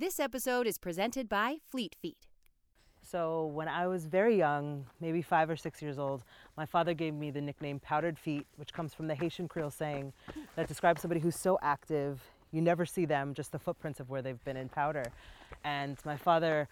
This 0.00 0.20
episode 0.20 0.68
is 0.68 0.78
presented 0.78 1.28
by 1.28 1.56
Fleet 1.66 1.96
Feet. 2.00 2.28
So, 3.02 3.46
when 3.46 3.66
I 3.66 3.88
was 3.88 4.06
very 4.06 4.36
young, 4.36 4.86
maybe 5.00 5.22
five 5.22 5.50
or 5.50 5.56
six 5.56 5.82
years 5.82 5.98
old, 5.98 6.22
my 6.56 6.64
father 6.64 6.94
gave 6.94 7.14
me 7.14 7.32
the 7.32 7.40
nickname 7.40 7.80
Powdered 7.80 8.16
Feet, 8.16 8.46
which 8.54 8.72
comes 8.72 8.94
from 8.94 9.08
the 9.08 9.16
Haitian 9.16 9.48
Creole 9.48 9.72
saying 9.72 10.12
that 10.54 10.68
describes 10.68 11.02
somebody 11.02 11.20
who's 11.20 11.34
so 11.34 11.58
active, 11.62 12.22
you 12.52 12.62
never 12.62 12.86
see 12.86 13.06
them, 13.06 13.34
just 13.34 13.50
the 13.50 13.58
footprints 13.58 13.98
of 13.98 14.08
where 14.08 14.22
they've 14.22 14.44
been 14.44 14.56
in 14.56 14.68
powder. 14.68 15.02
And 15.64 15.98
my 16.04 16.16
father 16.16 16.68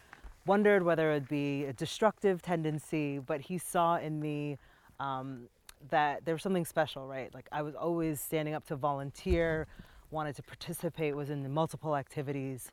wondered 0.46 0.84
whether 0.84 1.10
it 1.10 1.14
would 1.14 1.28
be 1.28 1.64
a 1.64 1.72
destructive 1.72 2.42
tendency, 2.42 3.18
but 3.18 3.40
he 3.40 3.58
saw 3.58 3.96
in 3.96 4.20
me 4.20 4.56
um, 5.00 5.48
that 5.90 6.24
there 6.24 6.36
was 6.36 6.42
something 6.42 6.64
special, 6.64 7.08
right? 7.08 7.34
Like 7.34 7.48
I 7.50 7.62
was 7.62 7.74
always 7.74 8.20
standing 8.20 8.54
up 8.54 8.64
to 8.68 8.76
volunteer, 8.76 9.66
wanted 10.12 10.36
to 10.36 10.44
participate, 10.44 11.16
was 11.16 11.28
in 11.28 11.52
multiple 11.52 11.96
activities. 11.96 12.70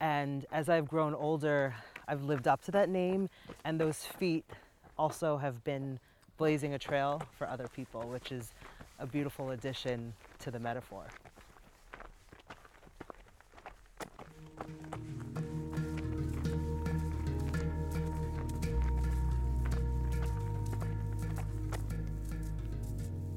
And 0.00 0.46
as 0.52 0.68
I've 0.68 0.88
grown 0.88 1.14
older, 1.14 1.74
I've 2.06 2.22
lived 2.22 2.46
up 2.46 2.62
to 2.64 2.70
that 2.70 2.88
name, 2.88 3.28
and 3.64 3.80
those 3.80 4.04
feet 4.04 4.44
also 4.96 5.36
have 5.36 5.62
been 5.64 5.98
blazing 6.36 6.74
a 6.74 6.78
trail 6.78 7.20
for 7.36 7.48
other 7.48 7.66
people, 7.68 8.02
which 8.02 8.30
is 8.30 8.52
a 9.00 9.06
beautiful 9.06 9.50
addition 9.50 10.14
to 10.38 10.50
the 10.50 10.58
metaphor. 10.58 11.04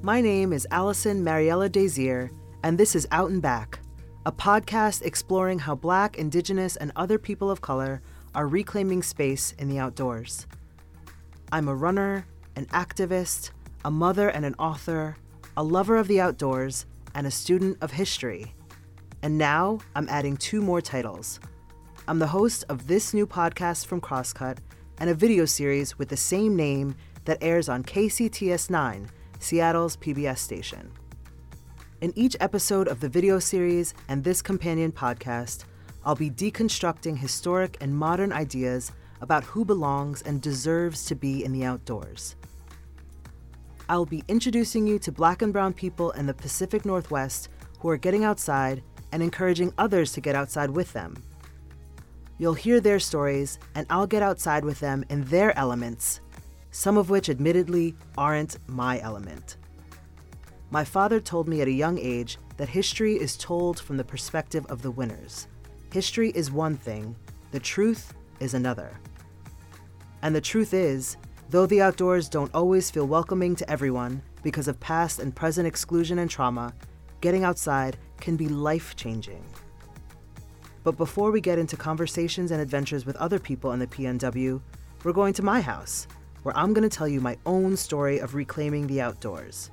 My 0.03 0.19
name 0.19 0.51
is 0.51 0.67
Alison 0.71 1.23
Mariella 1.23 1.69
Désir, 1.69 2.31
and 2.63 2.77
this 2.77 2.95
is 2.95 3.07
Out 3.11 3.29
and 3.29 3.41
Back, 3.41 3.79
a 4.23 4.31
podcast 4.31 5.01
exploring 5.01 5.57
how 5.57 5.73
Black, 5.73 6.17
Indigenous, 6.17 6.75
and 6.75 6.91
other 6.95 7.17
people 7.17 7.49
of 7.49 7.61
color 7.61 8.01
are 8.35 8.47
reclaiming 8.47 9.01
space 9.01 9.55
in 9.57 9.67
the 9.67 9.79
outdoors. 9.79 10.45
I'm 11.51 11.67
a 11.67 11.75
runner, 11.75 12.27
an 12.55 12.67
activist, 12.67 13.49
a 13.83 13.89
mother 13.89 14.29
and 14.29 14.45
an 14.45 14.53
author, 14.59 15.17
a 15.57 15.63
lover 15.63 15.97
of 15.97 16.07
the 16.07 16.21
outdoors, 16.21 16.85
and 17.15 17.25
a 17.25 17.31
student 17.31 17.79
of 17.81 17.91
history. 17.91 18.53
And 19.23 19.39
now 19.39 19.79
I'm 19.95 20.07
adding 20.07 20.37
two 20.37 20.61
more 20.61 20.81
titles. 20.81 21.39
I'm 22.07 22.19
the 22.19 22.27
host 22.27 22.63
of 22.69 22.85
this 22.85 23.15
new 23.15 23.25
podcast 23.25 23.87
from 23.87 24.01
Crosscut 24.01 24.59
and 24.99 25.09
a 25.09 25.15
video 25.15 25.45
series 25.45 25.97
with 25.97 26.09
the 26.09 26.17
same 26.17 26.55
name 26.55 26.95
that 27.25 27.39
airs 27.41 27.69
on 27.69 27.83
KCTS 27.83 28.69
9 28.69 29.09
Seattle's 29.39 29.97
PBS 29.97 30.37
station. 30.37 30.91
In 32.01 32.11
each 32.15 32.35
episode 32.39 32.87
of 32.87 32.99
the 32.99 33.07
video 33.07 33.37
series 33.37 33.93
and 34.07 34.23
this 34.23 34.41
companion 34.41 34.91
podcast, 34.91 35.65
I'll 36.03 36.15
be 36.15 36.31
deconstructing 36.31 37.17
historic 37.17 37.77
and 37.79 37.95
modern 37.95 38.33
ideas 38.33 38.91
about 39.21 39.43
who 39.43 39.63
belongs 39.63 40.23
and 40.23 40.41
deserves 40.41 41.05
to 41.05 41.15
be 41.15 41.45
in 41.45 41.53
the 41.53 41.63
outdoors. 41.63 42.35
I'll 43.87 44.05
be 44.05 44.23
introducing 44.27 44.87
you 44.87 44.97
to 44.99 45.11
black 45.11 45.43
and 45.43 45.53
brown 45.53 45.73
people 45.73 46.09
in 46.11 46.25
the 46.25 46.33
Pacific 46.33 46.85
Northwest 46.85 47.49
who 47.79 47.89
are 47.89 47.97
getting 47.97 48.23
outside 48.23 48.81
and 49.11 49.21
encouraging 49.21 49.71
others 49.77 50.11
to 50.13 50.21
get 50.21 50.33
outside 50.33 50.71
with 50.71 50.91
them. 50.93 51.15
You'll 52.39 52.55
hear 52.55 52.81
their 52.81 52.99
stories, 52.99 53.59
and 53.75 53.85
I'll 53.89 54.07
get 54.07 54.23
outside 54.23 54.65
with 54.65 54.79
them 54.79 55.05
in 55.09 55.23
their 55.25 55.55
elements 55.57 56.19
some 56.71 56.97
of 56.97 57.09
which 57.09 57.29
admittedly 57.29 57.95
aren't 58.17 58.57
my 58.67 58.99
element. 59.01 59.57
My 60.73 60.85
father 60.85 61.19
told 61.19 61.49
me 61.49 61.59
at 61.59 61.67
a 61.67 61.71
young 61.71 61.99
age 61.99 62.37
that 62.55 62.69
history 62.69 63.15
is 63.15 63.35
told 63.35 63.77
from 63.77 63.97
the 63.97 64.05
perspective 64.05 64.65
of 64.67 64.81
the 64.81 64.89
winners. 64.89 65.49
History 65.91 66.29
is 66.29 66.49
one 66.49 66.77
thing, 66.77 67.13
the 67.51 67.59
truth 67.59 68.13
is 68.39 68.53
another. 68.53 68.97
And 70.21 70.33
the 70.33 70.39
truth 70.39 70.73
is, 70.73 71.17
though 71.49 71.65
the 71.65 71.81
outdoors 71.81 72.29
don't 72.29 72.55
always 72.55 72.89
feel 72.89 73.05
welcoming 73.05 73.53
to 73.57 73.69
everyone 73.69 74.23
because 74.43 74.69
of 74.69 74.79
past 74.79 75.19
and 75.19 75.35
present 75.35 75.67
exclusion 75.67 76.19
and 76.19 76.29
trauma, 76.29 76.73
getting 77.19 77.43
outside 77.43 77.97
can 78.21 78.37
be 78.37 78.47
life 78.47 78.95
changing. 78.95 79.43
But 80.85 80.95
before 80.95 81.31
we 81.31 81.41
get 81.41 81.59
into 81.59 81.75
conversations 81.75 82.51
and 82.51 82.61
adventures 82.61 83.05
with 83.05 83.17
other 83.17 83.39
people 83.39 83.73
in 83.73 83.79
the 83.79 83.87
PNW, 83.87 84.61
we're 85.03 85.11
going 85.11 85.33
to 85.33 85.43
my 85.43 85.59
house 85.59 86.07
where 86.43 86.55
I'm 86.57 86.73
going 86.73 86.89
to 86.89 86.97
tell 86.97 87.09
you 87.09 87.19
my 87.19 87.37
own 87.45 87.75
story 87.75 88.19
of 88.19 88.35
reclaiming 88.35 88.87
the 88.87 89.01
outdoors. 89.01 89.69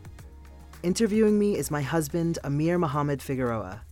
Interviewing 0.84 1.40
me 1.40 1.56
is 1.56 1.72
my 1.72 1.82
husband, 1.82 2.38
Amir 2.44 2.78
Muhammad 2.78 3.20
Figueroa. 3.20 3.82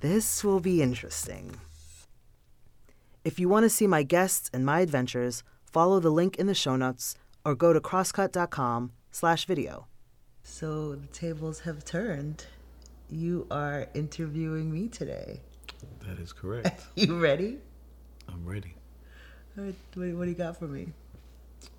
This 0.00 0.42
will 0.42 0.58
be 0.58 0.82
interesting. 0.82 1.54
If 3.24 3.38
you 3.38 3.48
want 3.48 3.62
to 3.62 3.70
see 3.70 3.86
my 3.86 4.02
guests 4.02 4.50
and 4.52 4.66
my 4.66 4.80
adventures, 4.80 5.44
follow 5.70 6.00
the 6.00 6.10
link 6.10 6.36
in 6.36 6.48
the 6.48 6.54
show 6.54 6.74
notes 6.74 7.14
or 7.44 7.54
go 7.54 7.72
to 7.72 7.80
crosscut.com 7.80 8.90
slash 9.12 9.44
video. 9.44 9.86
So 10.42 10.96
the 10.96 11.06
tables 11.08 11.60
have 11.60 11.84
turned. 11.84 12.44
You 13.08 13.46
are 13.52 13.86
interviewing 13.94 14.72
me 14.72 14.88
today. 14.88 15.40
That 16.08 16.18
is 16.18 16.32
correct. 16.32 16.86
you 16.96 17.20
ready? 17.20 17.58
I'm 18.28 18.44
ready. 18.44 18.74
What, 19.54 19.74
what 19.94 20.24
do 20.24 20.28
you 20.28 20.34
got 20.34 20.58
for 20.58 20.66
me? 20.66 20.88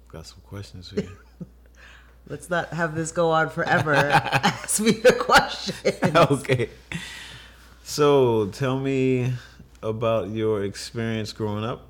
Got 0.07 0.25
some 0.25 0.39
questions 0.45 0.87
for 0.87 1.01
you. 1.01 1.09
Let's 2.27 2.49
not 2.49 2.69
have 2.69 2.95
this 2.95 3.11
go 3.11 3.31
on 3.31 3.49
forever. 3.49 3.93
Ask 3.95 4.79
me 4.79 4.91
the 4.91 5.13
question. 5.13 5.75
okay. 6.15 6.69
So 7.83 8.47
tell 8.47 8.79
me 8.79 9.33
about 9.83 10.29
your 10.29 10.63
experience 10.63 11.33
growing 11.33 11.63
up 11.63 11.87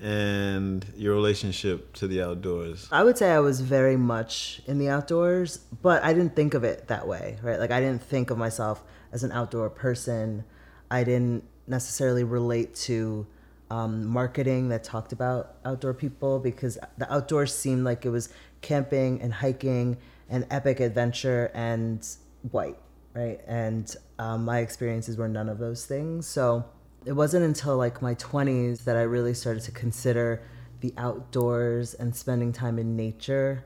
and 0.00 0.84
your 0.96 1.14
relationship 1.14 1.94
to 1.94 2.06
the 2.06 2.22
outdoors. 2.22 2.88
I 2.92 3.02
would 3.02 3.16
say 3.16 3.32
I 3.32 3.40
was 3.40 3.60
very 3.60 3.96
much 3.96 4.60
in 4.66 4.78
the 4.78 4.88
outdoors, 4.88 5.58
but 5.82 6.02
I 6.04 6.12
didn't 6.12 6.36
think 6.36 6.54
of 6.54 6.64
it 6.64 6.88
that 6.88 7.08
way, 7.08 7.38
right? 7.42 7.58
Like 7.58 7.70
I 7.70 7.80
didn't 7.80 8.02
think 8.02 8.30
of 8.30 8.38
myself 8.38 8.84
as 9.12 9.24
an 9.24 9.32
outdoor 9.32 9.70
person. 9.70 10.44
I 10.90 11.02
didn't 11.04 11.44
necessarily 11.66 12.24
relate 12.24 12.74
to 12.74 13.26
um, 13.70 14.06
marketing 14.06 14.68
that 14.68 14.84
talked 14.84 15.12
about 15.12 15.56
outdoor 15.64 15.94
people 15.94 16.38
because 16.38 16.78
the 16.98 17.12
outdoors 17.12 17.54
seemed 17.54 17.84
like 17.84 18.04
it 18.04 18.10
was 18.10 18.28
camping 18.60 19.20
and 19.22 19.32
hiking 19.32 19.96
and 20.28 20.46
epic 20.50 20.80
adventure 20.80 21.50
and 21.54 22.06
white, 22.50 22.78
right? 23.14 23.40
And 23.46 23.94
um, 24.18 24.44
my 24.44 24.58
experiences 24.58 25.16
were 25.16 25.28
none 25.28 25.48
of 25.48 25.58
those 25.58 25.86
things. 25.86 26.26
So 26.26 26.64
it 27.04 27.12
wasn't 27.12 27.44
until 27.44 27.76
like 27.76 28.02
my 28.02 28.14
20s 28.16 28.84
that 28.84 28.96
I 28.96 29.02
really 29.02 29.34
started 29.34 29.62
to 29.64 29.70
consider 29.70 30.42
the 30.80 30.92
outdoors 30.98 31.94
and 31.94 32.14
spending 32.14 32.52
time 32.52 32.78
in 32.78 32.96
nature 32.96 33.64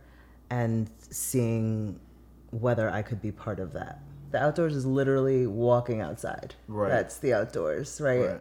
and 0.50 0.90
seeing 1.10 1.98
whether 2.50 2.90
I 2.90 3.02
could 3.02 3.22
be 3.22 3.32
part 3.32 3.60
of 3.60 3.72
that. 3.72 4.00
The 4.30 4.42
outdoors 4.42 4.76
is 4.76 4.86
literally 4.86 5.46
walking 5.46 6.00
outside. 6.00 6.54
Right. 6.68 6.88
That's 6.88 7.18
the 7.18 7.32
outdoors, 7.32 8.00
right? 8.00 8.20
right. 8.20 8.40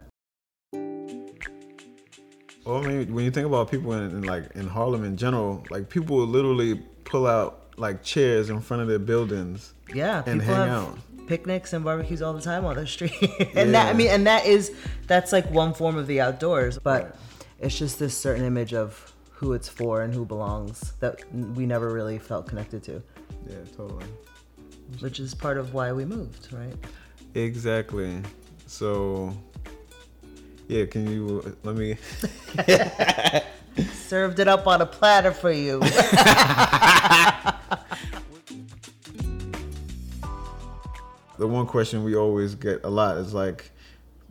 Well, 2.70 2.84
I 2.84 2.86
mean, 2.86 3.12
when 3.12 3.24
you 3.24 3.32
think 3.32 3.48
about 3.48 3.68
people 3.68 3.94
in, 3.94 4.04
in, 4.04 4.22
like 4.22 4.54
in 4.54 4.68
Harlem 4.68 5.02
in 5.02 5.16
general, 5.16 5.64
like 5.70 5.88
people 5.88 6.16
will 6.16 6.28
literally 6.28 6.76
pull 7.02 7.26
out 7.26 7.72
like 7.76 8.04
chairs 8.04 8.48
in 8.48 8.60
front 8.60 8.80
of 8.80 8.86
their 8.86 9.00
buildings. 9.00 9.74
Yeah, 9.92 10.22
and 10.24 10.40
hang 10.40 10.68
out. 10.68 10.96
Picnics 11.26 11.72
and 11.72 11.84
barbecues 11.84 12.22
all 12.22 12.32
the 12.32 12.40
time 12.40 12.64
on 12.64 12.76
the 12.76 12.86
street, 12.86 13.20
and 13.20 13.50
yeah. 13.54 13.64
that 13.64 13.86
I 13.88 13.92
mean, 13.92 14.06
and 14.06 14.24
that 14.28 14.46
is 14.46 14.72
that's 15.08 15.32
like 15.32 15.50
one 15.50 15.74
form 15.74 15.96
of 15.96 16.06
the 16.06 16.20
outdoors, 16.20 16.78
but 16.78 17.16
it's 17.58 17.76
just 17.76 17.98
this 17.98 18.16
certain 18.16 18.44
image 18.44 18.72
of 18.72 19.14
who 19.32 19.52
it's 19.54 19.68
for 19.68 20.02
and 20.02 20.14
who 20.14 20.24
belongs 20.24 20.92
that 21.00 21.24
we 21.32 21.66
never 21.66 21.92
really 21.92 22.20
felt 22.20 22.46
connected 22.46 22.84
to. 22.84 23.02
Yeah, 23.48 23.56
totally. 23.76 24.06
Which 25.00 25.18
is 25.18 25.34
part 25.34 25.58
of 25.58 25.74
why 25.74 25.90
we 25.90 26.04
moved, 26.04 26.52
right? 26.52 26.76
Exactly. 27.34 28.22
So 28.66 29.36
yeah, 30.70 30.86
can 30.86 31.10
you 31.10 31.42
uh, 31.44 31.50
let 31.64 31.76
me 31.76 31.96
served 33.92 34.38
it 34.38 34.46
up 34.46 34.66
on 34.66 34.80
a 34.80 34.86
platter 34.86 35.32
for 35.32 35.50
you. 35.50 35.80
the 41.38 41.46
one 41.46 41.66
question 41.66 42.04
we 42.04 42.14
always 42.14 42.54
get 42.54 42.84
a 42.84 42.88
lot 42.88 43.16
is 43.16 43.34
like, 43.34 43.70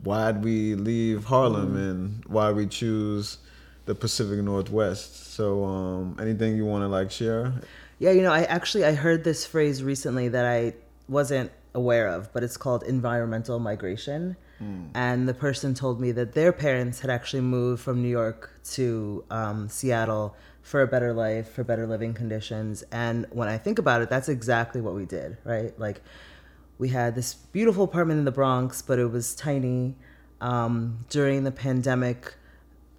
why'd 0.02 0.42
we 0.42 0.74
leave 0.76 1.24
Harlem 1.24 1.74
mm. 1.74 1.90
and 1.90 2.24
why 2.24 2.50
we 2.52 2.66
choose 2.66 3.36
the 3.84 3.94
Pacific 3.94 4.38
Northwest? 4.38 5.34
So, 5.34 5.64
um, 5.64 6.16
anything 6.18 6.56
you 6.56 6.64
want 6.64 6.82
to 6.82 6.88
like 6.88 7.10
share? 7.10 7.52
Yeah, 7.98 8.12
you 8.12 8.22
know, 8.22 8.32
I 8.32 8.44
actually 8.44 8.86
I 8.86 8.94
heard 8.94 9.24
this 9.24 9.44
phrase 9.44 9.82
recently 9.82 10.28
that 10.28 10.46
I 10.46 10.72
wasn't 11.06 11.52
aware 11.74 12.08
of, 12.08 12.32
but 12.32 12.42
it's 12.42 12.56
called 12.56 12.82
environmental 12.84 13.58
migration. 13.58 14.36
Mm. 14.62 14.90
And 14.94 15.28
the 15.28 15.34
person 15.34 15.74
told 15.74 16.00
me 16.00 16.12
that 16.12 16.34
their 16.34 16.52
parents 16.52 17.00
had 17.00 17.10
actually 17.10 17.42
moved 17.42 17.82
from 17.82 18.02
New 18.02 18.08
York 18.08 18.50
to 18.72 19.24
um, 19.30 19.68
Seattle 19.68 20.36
for 20.62 20.82
a 20.82 20.86
better 20.86 21.12
life, 21.12 21.50
for 21.50 21.64
better 21.64 21.86
living 21.86 22.12
conditions. 22.14 22.84
And 22.92 23.26
when 23.30 23.48
I 23.48 23.58
think 23.58 23.78
about 23.78 24.02
it, 24.02 24.10
that's 24.10 24.28
exactly 24.28 24.80
what 24.80 24.94
we 24.94 25.06
did, 25.06 25.38
right? 25.44 25.72
Like, 25.78 26.02
we 26.78 26.88
had 26.88 27.14
this 27.14 27.34
beautiful 27.34 27.84
apartment 27.84 28.18
in 28.18 28.24
the 28.24 28.32
Bronx, 28.32 28.82
but 28.82 28.98
it 28.98 29.10
was 29.10 29.34
tiny. 29.34 29.96
um, 30.40 31.04
during 31.08 31.44
the 31.44 31.50
pandemic, 31.50 32.34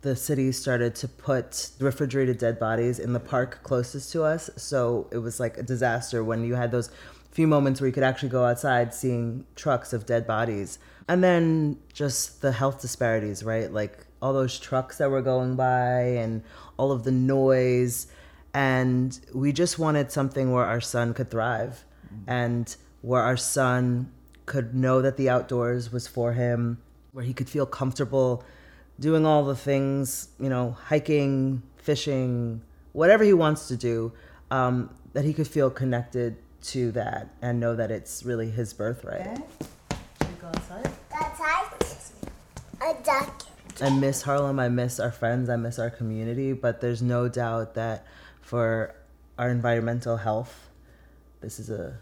the 0.01 0.15
city 0.15 0.51
started 0.51 0.95
to 0.95 1.07
put 1.07 1.71
refrigerated 1.79 2.37
dead 2.37 2.59
bodies 2.59 2.99
in 2.99 3.13
the 3.13 3.19
park 3.19 3.59
closest 3.63 4.11
to 4.11 4.23
us. 4.23 4.49
So 4.55 5.07
it 5.11 5.19
was 5.19 5.39
like 5.39 5.57
a 5.57 5.63
disaster 5.63 6.23
when 6.23 6.43
you 6.43 6.55
had 6.55 6.71
those 6.71 6.89
few 7.31 7.47
moments 7.47 7.79
where 7.79 7.87
you 7.87 7.93
could 7.93 8.03
actually 8.03 8.29
go 8.29 8.45
outside 8.45 8.93
seeing 8.93 9.45
trucks 9.55 9.93
of 9.93 10.05
dead 10.05 10.27
bodies. 10.27 10.79
And 11.07 11.23
then 11.23 11.79
just 11.93 12.41
the 12.41 12.51
health 12.51 12.81
disparities, 12.81 13.43
right? 13.43 13.71
Like 13.71 14.05
all 14.21 14.33
those 14.33 14.59
trucks 14.59 14.97
that 14.97 15.09
were 15.09 15.21
going 15.21 15.55
by 15.55 16.01
and 16.01 16.43
all 16.77 16.91
of 16.91 17.03
the 17.03 17.11
noise. 17.11 18.07
And 18.53 19.17
we 19.33 19.51
just 19.51 19.79
wanted 19.79 20.11
something 20.11 20.51
where 20.51 20.65
our 20.65 20.81
son 20.81 21.13
could 21.13 21.31
thrive 21.31 21.85
and 22.27 22.75
where 23.01 23.21
our 23.21 23.37
son 23.37 24.11
could 24.45 24.75
know 24.75 25.01
that 25.01 25.15
the 25.15 25.29
outdoors 25.29 25.91
was 25.91 26.07
for 26.07 26.33
him, 26.33 26.81
where 27.13 27.23
he 27.23 27.33
could 27.33 27.49
feel 27.49 27.65
comfortable 27.65 28.43
doing 28.99 29.25
all 29.25 29.45
the 29.45 29.55
things, 29.55 30.29
you 30.39 30.49
know, 30.49 30.71
hiking, 30.71 31.63
fishing, 31.77 32.61
whatever 32.91 33.23
he 33.23 33.33
wants 33.33 33.67
to 33.69 33.77
do, 33.77 34.11
um, 34.51 34.93
that 35.13 35.25
he 35.25 35.33
could 35.33 35.47
feel 35.47 35.69
connected 35.69 36.37
to 36.63 36.91
that 36.91 37.29
and 37.41 37.59
know 37.59 37.75
that 37.75 37.91
it's 37.91 38.23
really 38.23 38.49
his 38.49 38.73
birthright. 38.73 39.21
Okay. 39.21 39.41
Should 40.19 40.27
we 40.29 40.35
go 40.41 40.47
outside? 40.47 40.91
A 42.81 42.95
duck. 43.03 43.43
I 43.79 43.89
miss 43.91 44.23
Harlem. 44.23 44.59
I 44.59 44.67
miss 44.67 44.99
our 44.99 45.11
friends. 45.11 45.49
I 45.49 45.55
miss 45.55 45.77
our 45.77 45.91
community. 45.91 46.53
But 46.53 46.81
there's 46.81 47.01
no 47.01 47.27
doubt 47.27 47.75
that 47.75 48.05
for 48.41 48.95
our 49.37 49.49
environmental 49.49 50.17
health, 50.17 50.69
this 51.41 51.59
is 51.59 51.69
a 51.69 51.97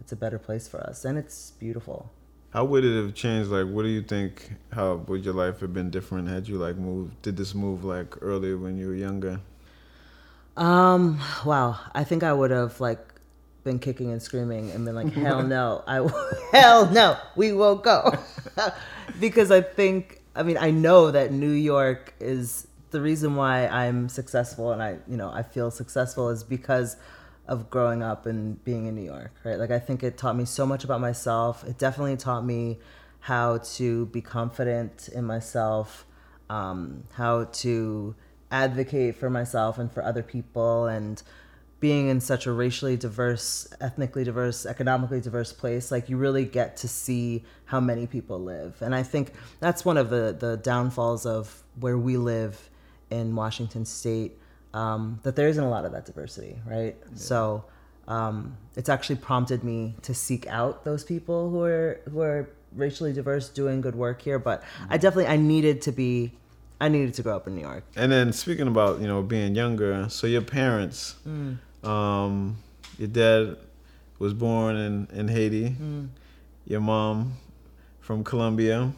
it's 0.00 0.12
a 0.12 0.16
better 0.16 0.38
place 0.38 0.68
for 0.68 0.80
us, 0.80 1.04
and 1.04 1.18
it's 1.18 1.52
beautiful. 1.52 2.10
How 2.50 2.64
would 2.64 2.84
it 2.84 2.96
have 2.96 3.14
changed? 3.14 3.50
Like, 3.50 3.66
what 3.66 3.82
do 3.82 3.88
you 3.88 4.02
think? 4.02 4.52
How 4.72 4.94
would 4.94 5.24
your 5.24 5.34
life 5.34 5.60
have 5.60 5.72
been 5.72 5.90
different 5.90 6.28
had 6.28 6.46
you 6.48 6.56
like 6.56 6.76
moved? 6.76 7.20
Did 7.22 7.36
this 7.36 7.54
move 7.54 7.84
like 7.84 8.14
earlier 8.22 8.56
when 8.56 8.76
you 8.76 8.88
were 8.88 8.94
younger? 8.94 9.40
Um, 10.56 11.18
wow. 11.44 11.78
I 11.94 12.04
think 12.04 12.22
I 12.22 12.32
would 12.32 12.50
have 12.50 12.80
like 12.80 13.00
been 13.64 13.78
kicking 13.78 14.10
and 14.10 14.20
screaming 14.20 14.70
and 14.70 14.84
been 14.84 14.94
like, 14.94 15.12
hell 15.12 15.42
no, 15.42 15.82
I 15.86 16.08
hell 16.52 16.90
no, 16.90 17.16
we 17.36 17.52
won't 17.52 17.82
go, 17.82 18.12
because 19.20 19.50
I 19.50 19.60
think 19.60 20.20
I 20.34 20.42
mean 20.42 20.58
I 20.58 20.70
know 20.70 21.10
that 21.10 21.32
New 21.32 21.52
York 21.52 22.14
is 22.20 22.66
the 22.90 23.00
reason 23.00 23.36
why 23.36 23.66
I'm 23.66 24.08
successful 24.08 24.72
and 24.72 24.82
I 24.82 24.98
you 25.08 25.16
know 25.16 25.30
I 25.30 25.42
feel 25.42 25.70
successful 25.70 26.28
is 26.28 26.44
because 26.44 26.96
of 27.48 27.70
growing 27.70 28.02
up 28.02 28.26
and 28.26 28.62
being 28.64 28.86
in 28.86 28.94
New 28.94 29.04
York, 29.04 29.32
right? 29.44 29.58
Like 29.58 29.70
I 29.70 29.78
think 29.78 30.02
it 30.02 30.16
taught 30.16 30.36
me 30.36 30.44
so 30.44 30.64
much 30.64 30.84
about 30.84 31.00
myself. 31.00 31.64
It 31.64 31.76
definitely 31.76 32.16
taught 32.16 32.44
me 32.44 32.78
how 33.20 33.58
to 33.58 34.06
be 34.06 34.20
confident 34.20 35.08
in 35.12 35.24
myself, 35.24 36.06
um, 36.50 37.04
how 37.14 37.44
to 37.44 38.14
advocate 38.50 39.16
for 39.16 39.30
myself 39.30 39.78
and 39.78 39.90
for 39.90 40.04
other 40.04 40.22
people 40.22 40.86
and 40.86 41.22
being 41.82 42.06
in 42.06 42.20
such 42.20 42.46
a 42.46 42.52
racially 42.52 42.96
diverse, 42.96 43.66
ethnically 43.80 44.22
diverse, 44.22 44.64
economically 44.64 45.20
diverse 45.20 45.52
place, 45.52 45.90
like 45.90 46.08
you 46.08 46.16
really 46.16 46.44
get 46.44 46.76
to 46.76 46.86
see 46.86 47.42
how 47.64 47.80
many 47.80 48.06
people 48.06 48.38
live. 48.38 48.80
And 48.80 48.94
I 48.94 49.02
think 49.02 49.32
that's 49.58 49.84
one 49.84 49.96
of 49.96 50.08
the, 50.08 50.36
the 50.38 50.58
downfalls 50.58 51.26
of 51.26 51.60
where 51.80 51.98
we 51.98 52.16
live 52.16 52.70
in 53.10 53.34
Washington 53.34 53.84
state, 53.84 54.38
um, 54.72 55.18
that 55.24 55.34
there 55.34 55.48
isn't 55.48 55.64
a 55.64 55.68
lot 55.68 55.84
of 55.84 55.90
that 55.90 56.06
diversity, 56.06 56.56
right? 56.64 56.94
So 57.16 57.64
um, 58.06 58.56
it's 58.76 58.88
actually 58.88 59.16
prompted 59.16 59.64
me 59.64 59.96
to 60.02 60.14
seek 60.14 60.46
out 60.46 60.84
those 60.84 61.02
people 61.02 61.50
who 61.50 61.64
are 61.64 62.00
who 62.08 62.20
are 62.20 62.48
racially 62.76 63.12
diverse 63.12 63.48
doing 63.48 63.80
good 63.80 63.96
work 63.96 64.22
here. 64.22 64.38
But 64.38 64.62
I 64.88 64.98
definitely 64.98 65.26
I 65.26 65.36
needed 65.36 65.82
to 65.82 65.90
be 65.90 66.30
I 66.80 66.88
needed 66.88 67.14
to 67.14 67.22
grow 67.22 67.34
up 67.34 67.48
in 67.48 67.56
New 67.56 67.62
York. 67.62 67.84
And 67.96 68.10
then 68.12 68.32
speaking 68.32 68.68
about 68.68 69.00
you 69.00 69.08
know 69.08 69.20
being 69.20 69.56
younger, 69.56 70.08
so 70.08 70.28
your 70.28 70.42
parents, 70.42 71.16
Mm. 71.26 71.58
Um, 71.84 72.56
your 72.98 73.08
dad 73.08 73.56
was 74.18 74.34
born 74.34 74.76
in 74.76 75.08
in 75.12 75.28
Haiti, 75.28 75.70
Mm. 75.70 76.08
your 76.66 76.80
mom 76.80 77.34
from 78.00 78.22
Colombia, 78.24 78.92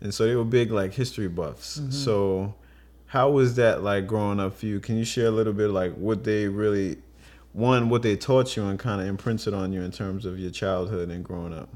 and 0.00 0.12
so 0.14 0.26
they 0.26 0.34
were 0.34 0.44
big 0.44 0.70
like 0.70 0.94
history 0.94 1.28
buffs. 1.28 1.78
Mm-hmm. 1.78 1.90
So 1.90 2.54
how 3.06 3.30
was 3.30 3.56
that 3.56 3.82
like 3.82 4.06
growing 4.06 4.40
up 4.40 4.54
for 4.54 4.66
you? 4.66 4.80
Can 4.80 4.96
you 4.96 5.04
share 5.04 5.26
a 5.26 5.30
little 5.30 5.52
bit 5.52 5.68
like 5.70 5.94
what 5.94 6.24
they 6.24 6.48
really 6.48 6.98
one 7.52 7.88
what 7.88 8.02
they 8.02 8.16
taught 8.16 8.56
you 8.56 8.64
and 8.64 8.78
kind 8.78 9.00
of 9.00 9.06
imprinted 9.08 9.52
on 9.52 9.72
you 9.72 9.82
in 9.82 9.90
terms 9.90 10.24
of 10.24 10.38
your 10.38 10.50
childhood 10.52 11.10
and 11.10 11.24
growing 11.24 11.52
up? 11.52 11.68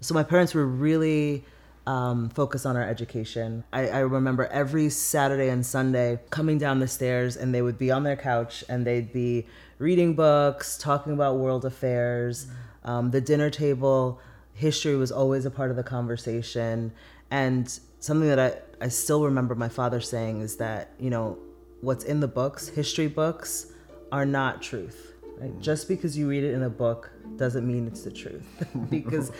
so 0.00 0.12
my 0.14 0.22
parents 0.22 0.54
were 0.54 0.66
really 0.66 1.44
um, 1.86 2.28
focused 2.30 2.66
on 2.66 2.76
our 2.76 2.82
education. 2.82 3.64
I, 3.72 3.88
I 3.88 3.98
remember 4.00 4.46
every 4.46 4.88
Saturday 4.90 5.48
and 5.48 5.64
Sunday 5.64 6.20
coming 6.30 6.58
down 6.58 6.80
the 6.80 6.88
stairs, 6.88 7.36
and 7.36 7.54
they 7.54 7.62
would 7.62 7.78
be 7.78 7.90
on 7.90 8.04
their 8.04 8.16
couch 8.16 8.64
and 8.68 8.86
they'd 8.86 9.12
be 9.12 9.46
reading 9.78 10.14
books, 10.14 10.78
talking 10.78 11.12
about 11.12 11.36
world 11.36 11.64
affairs. 11.64 12.46
Um, 12.84 13.10
the 13.10 13.20
dinner 13.20 13.50
table, 13.50 14.20
history 14.54 14.96
was 14.96 15.12
always 15.12 15.44
a 15.44 15.50
part 15.50 15.70
of 15.70 15.76
the 15.76 15.82
conversation. 15.82 16.92
And 17.30 17.68
something 18.00 18.28
that 18.28 18.38
I, 18.38 18.84
I 18.84 18.88
still 18.88 19.24
remember 19.24 19.54
my 19.54 19.68
father 19.68 20.00
saying 20.00 20.40
is 20.40 20.56
that, 20.56 20.90
you 20.98 21.10
know, 21.10 21.38
what's 21.80 22.04
in 22.04 22.20
the 22.20 22.28
books, 22.28 22.68
history 22.68 23.08
books, 23.08 23.72
are 24.12 24.24
not 24.24 24.62
truth. 24.62 25.12
Right? 25.38 25.58
Just 25.60 25.88
because 25.88 26.16
you 26.16 26.28
read 26.28 26.44
it 26.44 26.54
in 26.54 26.62
a 26.62 26.70
book 26.70 27.10
doesn't 27.36 27.66
mean 27.66 27.86
it's 27.86 28.02
the 28.02 28.12
truth. 28.12 28.46
because 28.90 29.32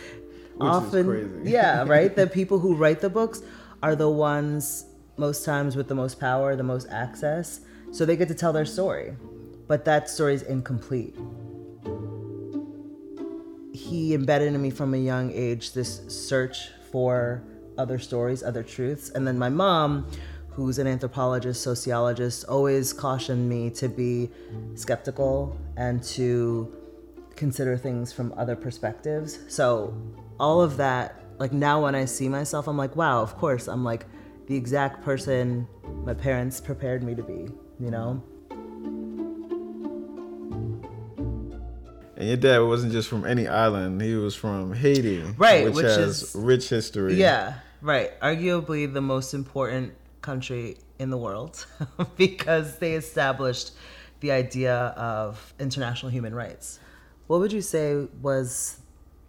often, 0.61 1.05
crazy. 1.07 1.51
yeah, 1.51 1.83
right? 1.87 2.15
The 2.15 2.27
people 2.27 2.59
who 2.59 2.75
write 2.75 3.01
the 3.01 3.09
books 3.09 3.41
are 3.83 3.95
the 3.95 4.09
ones 4.09 4.85
most 5.17 5.45
times 5.45 5.75
with 5.75 5.87
the 5.87 5.95
most 5.95 6.19
power, 6.19 6.55
the 6.55 6.63
most 6.63 6.87
access. 6.89 7.61
So 7.91 8.05
they 8.05 8.15
get 8.17 8.27
to 8.27 8.35
tell 8.35 8.53
their 8.53 8.65
story. 8.65 9.15
But 9.67 9.85
that 9.85 10.09
story 10.09 10.33
is 10.33 10.43
incomplete. 10.43 11.15
He 13.73 14.13
embedded 14.13 14.53
in 14.53 14.61
me 14.61 14.69
from 14.69 14.93
a 14.93 14.97
young 14.97 15.31
age 15.31 15.73
this 15.73 16.01
search 16.07 16.69
for 16.91 17.43
other 17.77 17.99
stories, 17.99 18.43
other 18.43 18.63
truths. 18.63 19.09
And 19.09 19.27
then 19.27 19.37
my 19.37 19.49
mom, 19.49 20.07
who's 20.49 20.79
an 20.79 20.87
anthropologist, 20.87 21.61
sociologist, 21.61 22.45
always 22.45 22.93
cautioned 22.93 23.49
me 23.49 23.69
to 23.71 23.89
be 23.89 24.29
skeptical 24.75 25.57
and 25.75 26.01
to 26.03 26.73
consider 27.35 27.75
things 27.77 28.13
from 28.13 28.33
other 28.37 28.55
perspectives. 28.55 29.39
So 29.49 29.93
all 30.39 30.61
of 30.61 30.77
that, 30.77 31.21
like 31.37 31.53
now 31.53 31.83
when 31.83 31.95
I 31.95 32.05
see 32.05 32.29
myself, 32.29 32.67
I'm 32.67 32.77
like, 32.77 32.95
wow, 32.95 33.21
of 33.21 33.37
course, 33.37 33.67
I'm 33.67 33.83
like 33.83 34.05
the 34.47 34.55
exact 34.55 35.03
person 35.03 35.67
my 36.03 36.13
parents 36.13 36.59
prepared 36.61 37.03
me 37.03 37.15
to 37.15 37.23
be, 37.23 37.47
you 37.79 37.91
know? 37.91 38.23
And 42.17 42.29
your 42.29 42.37
dad 42.37 42.59
wasn't 42.59 42.93
just 42.93 43.09
from 43.09 43.25
any 43.25 43.45
island; 43.47 44.01
he 44.01 44.15
was 44.15 44.35
from 44.35 44.73
Haiti, 44.73 45.21
Right, 45.37 45.65
Which, 45.65 45.75
which 45.75 45.85
has 45.85 46.23
is- 46.23 46.35
rich 46.35 46.69
history. 46.69 47.15
Yeah, 47.15 47.55
right. 47.81 48.17
Arguably 48.21 48.91
the 48.91 49.01
most 49.01 49.33
important 49.33 49.93
country 50.21 50.77
in 50.97 51.09
the 51.09 51.17
world 51.17 51.65
because 52.17 52.77
they 52.77 52.93
established 52.93 53.71
the 54.21 54.31
idea 54.31 54.75
of 54.95 55.53
international 55.59 56.09
human 56.09 56.33
rights. 56.33 56.79
What 57.27 57.41
would 57.41 57.51
you 57.51 57.61
say 57.61 58.07
was 58.21 58.79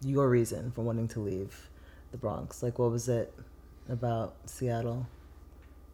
your 0.01 0.29
reason 0.29 0.71
for 0.71 0.81
wanting 0.81 1.07
to 1.09 1.19
leave 1.19 1.69
the 2.11 2.17
Bronx? 2.17 2.61
Like, 2.63 2.79
what 2.79 2.91
was 2.91 3.09
it 3.09 3.33
about 3.89 4.35
Seattle? 4.45 5.07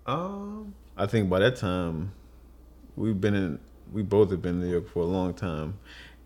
Um, 0.05 0.73
I 0.97 1.05
think 1.05 1.29
by 1.29 1.39
that 1.39 1.55
time, 1.55 2.11
we've 2.95 3.19
been 3.19 3.33
in. 3.35 3.59
We 3.91 4.01
both 4.01 4.31
have 4.31 4.41
been 4.41 4.55
in 4.55 4.61
New 4.61 4.71
York 4.71 4.89
for 4.89 4.99
a 5.03 5.05
long 5.05 5.33
time, 5.33 5.77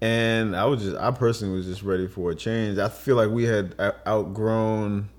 and 0.01 0.55
I 0.55 0.65
was 0.65 0.81
just. 0.83 0.95
I 0.97 1.11
personally 1.11 1.55
was 1.55 1.65
just 1.65 1.83
ready 1.83 2.07
for 2.07 2.31
a 2.31 2.35
change. 2.35 2.79
I 2.79 2.89
feel 2.89 3.15
like 3.15 3.29
we 3.29 3.43
had 3.43 3.75
outgrown 4.07 5.09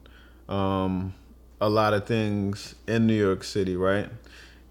um, 0.48 1.14
a 1.60 1.68
lot 1.68 1.94
of 1.94 2.06
things 2.06 2.74
in 2.86 3.06
New 3.06 3.14
York 3.14 3.44
City, 3.44 3.76
right? 3.76 4.08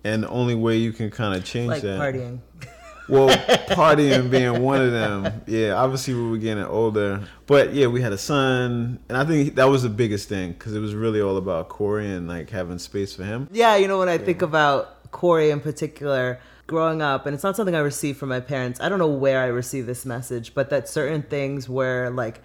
And 0.03 0.23
the 0.23 0.29
only 0.29 0.55
way 0.55 0.77
you 0.77 0.91
can 0.93 1.09
kind 1.11 1.35
of 1.35 1.43
change 1.45 1.69
Like 1.69 1.81
that. 1.83 1.99
partying. 1.99 2.39
Well, 3.09 3.29
partying 3.69 4.29
being 4.29 4.61
one 4.61 4.81
of 4.81 4.91
them. 4.91 5.41
Yeah, 5.47 5.73
obviously 5.73 6.13
we 6.13 6.29
were 6.29 6.37
getting 6.37 6.63
older, 6.63 7.23
but 7.45 7.73
yeah, 7.73 7.87
we 7.87 8.01
had 8.01 8.13
a 8.13 8.17
son, 8.17 8.99
and 9.07 9.17
I 9.17 9.23
think 9.23 9.55
that 9.55 9.65
was 9.65 9.83
the 9.83 9.89
biggest 9.89 10.27
thing 10.27 10.51
because 10.51 10.75
it 10.75 10.79
was 10.79 10.93
really 10.93 11.21
all 11.21 11.37
about 11.37 11.69
Corey 11.69 12.11
and 12.11 12.27
like 12.27 12.49
having 12.49 12.79
space 12.79 13.15
for 13.15 13.23
him. 13.23 13.47
Yeah, 13.51 13.75
you 13.75 13.87
know, 13.87 13.99
when 13.99 14.09
I 14.09 14.17
think 14.17 14.41
about 14.41 15.11
Corey 15.11 15.51
in 15.51 15.61
particular, 15.61 16.39
growing 16.67 17.01
up, 17.01 17.25
and 17.25 17.33
it's 17.33 17.43
not 17.43 17.55
something 17.55 17.75
I 17.75 17.79
received 17.79 18.19
from 18.19 18.29
my 18.29 18.41
parents. 18.41 18.79
I 18.81 18.89
don't 18.89 18.99
know 18.99 19.07
where 19.07 19.39
I 19.41 19.47
received 19.47 19.87
this 19.87 20.05
message, 20.05 20.53
but 20.53 20.69
that 20.69 20.87
certain 20.89 21.23
things 21.23 21.67
were 21.67 22.09
like 22.09 22.41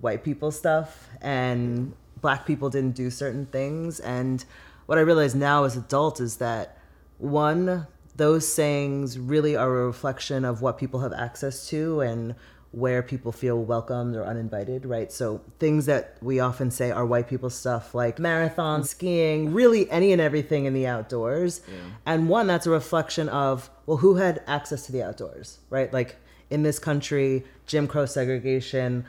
white 0.00 0.24
people 0.24 0.50
stuff 0.50 1.08
and 1.20 1.92
black 2.20 2.46
people 2.46 2.70
didn't 2.70 2.94
do 2.94 3.10
certain 3.10 3.46
things. 3.46 4.00
And 4.00 4.44
what 4.86 4.98
I 4.98 5.00
realize 5.02 5.34
now 5.34 5.64
as 5.64 5.76
adult 5.76 6.20
is 6.20 6.36
that 6.36 6.78
one, 7.18 7.86
those 8.16 8.50
sayings 8.52 9.18
really 9.18 9.56
are 9.56 9.66
a 9.66 9.86
reflection 9.86 10.44
of 10.44 10.62
what 10.62 10.78
people 10.78 11.00
have 11.00 11.12
access 11.12 11.68
to 11.68 12.00
and 12.00 12.34
where 12.70 13.02
people 13.02 13.30
feel 13.30 13.62
welcomed 13.62 14.16
or 14.16 14.24
uninvited, 14.24 14.84
right? 14.84 15.12
So 15.12 15.40
things 15.60 15.86
that 15.86 16.16
we 16.20 16.40
often 16.40 16.72
say 16.72 16.90
are 16.90 17.06
white 17.06 17.28
people 17.28 17.48
stuff 17.48 17.94
like 17.94 18.18
marathon, 18.18 18.82
skiing, 18.82 19.52
really 19.54 19.88
any 19.90 20.10
and 20.10 20.20
everything 20.20 20.64
in 20.64 20.74
the 20.74 20.86
outdoors. 20.86 21.60
And 22.04 22.28
one 22.28 22.48
that's 22.48 22.66
a 22.66 22.70
reflection 22.70 23.28
of 23.28 23.70
well, 23.86 23.98
who 23.98 24.16
had 24.16 24.42
access 24.48 24.86
to 24.86 24.92
the 24.92 25.02
outdoors, 25.04 25.60
right? 25.70 25.92
Like 25.92 26.16
in 26.50 26.64
this 26.64 26.80
country, 26.80 27.44
Jim 27.66 27.86
Crow 27.86 28.06
segregation, 28.06 29.04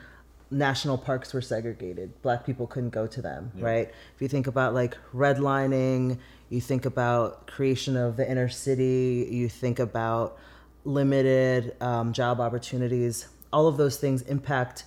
national 0.52 1.00
parks 1.00 1.34
were 1.34 1.42
segregated. 1.42 2.22
Black 2.22 2.46
people 2.46 2.68
couldn't 2.68 2.92
go 2.92 3.08
to 3.08 3.22
them, 3.22 3.52
right? 3.56 3.90
If 4.16 4.22
you 4.22 4.28
think 4.28 4.46
about 4.46 4.76
like 4.76 4.96
redlining, 5.14 6.20
you 6.50 6.62
think 6.62 6.86
about 6.86 7.48
creation 7.48 7.98
of 7.98 8.18
the 8.18 8.30
inner 8.30 8.50
city, 8.50 9.28
you 9.32 9.50
think 9.50 9.80
about 9.80 10.38
limited 10.84 11.76
um, 11.82 12.14
job 12.14 12.40
opportunities. 12.40 13.28
All 13.52 13.68
of 13.68 13.78
those 13.78 13.98
things 13.98 14.22
impact 14.24 14.86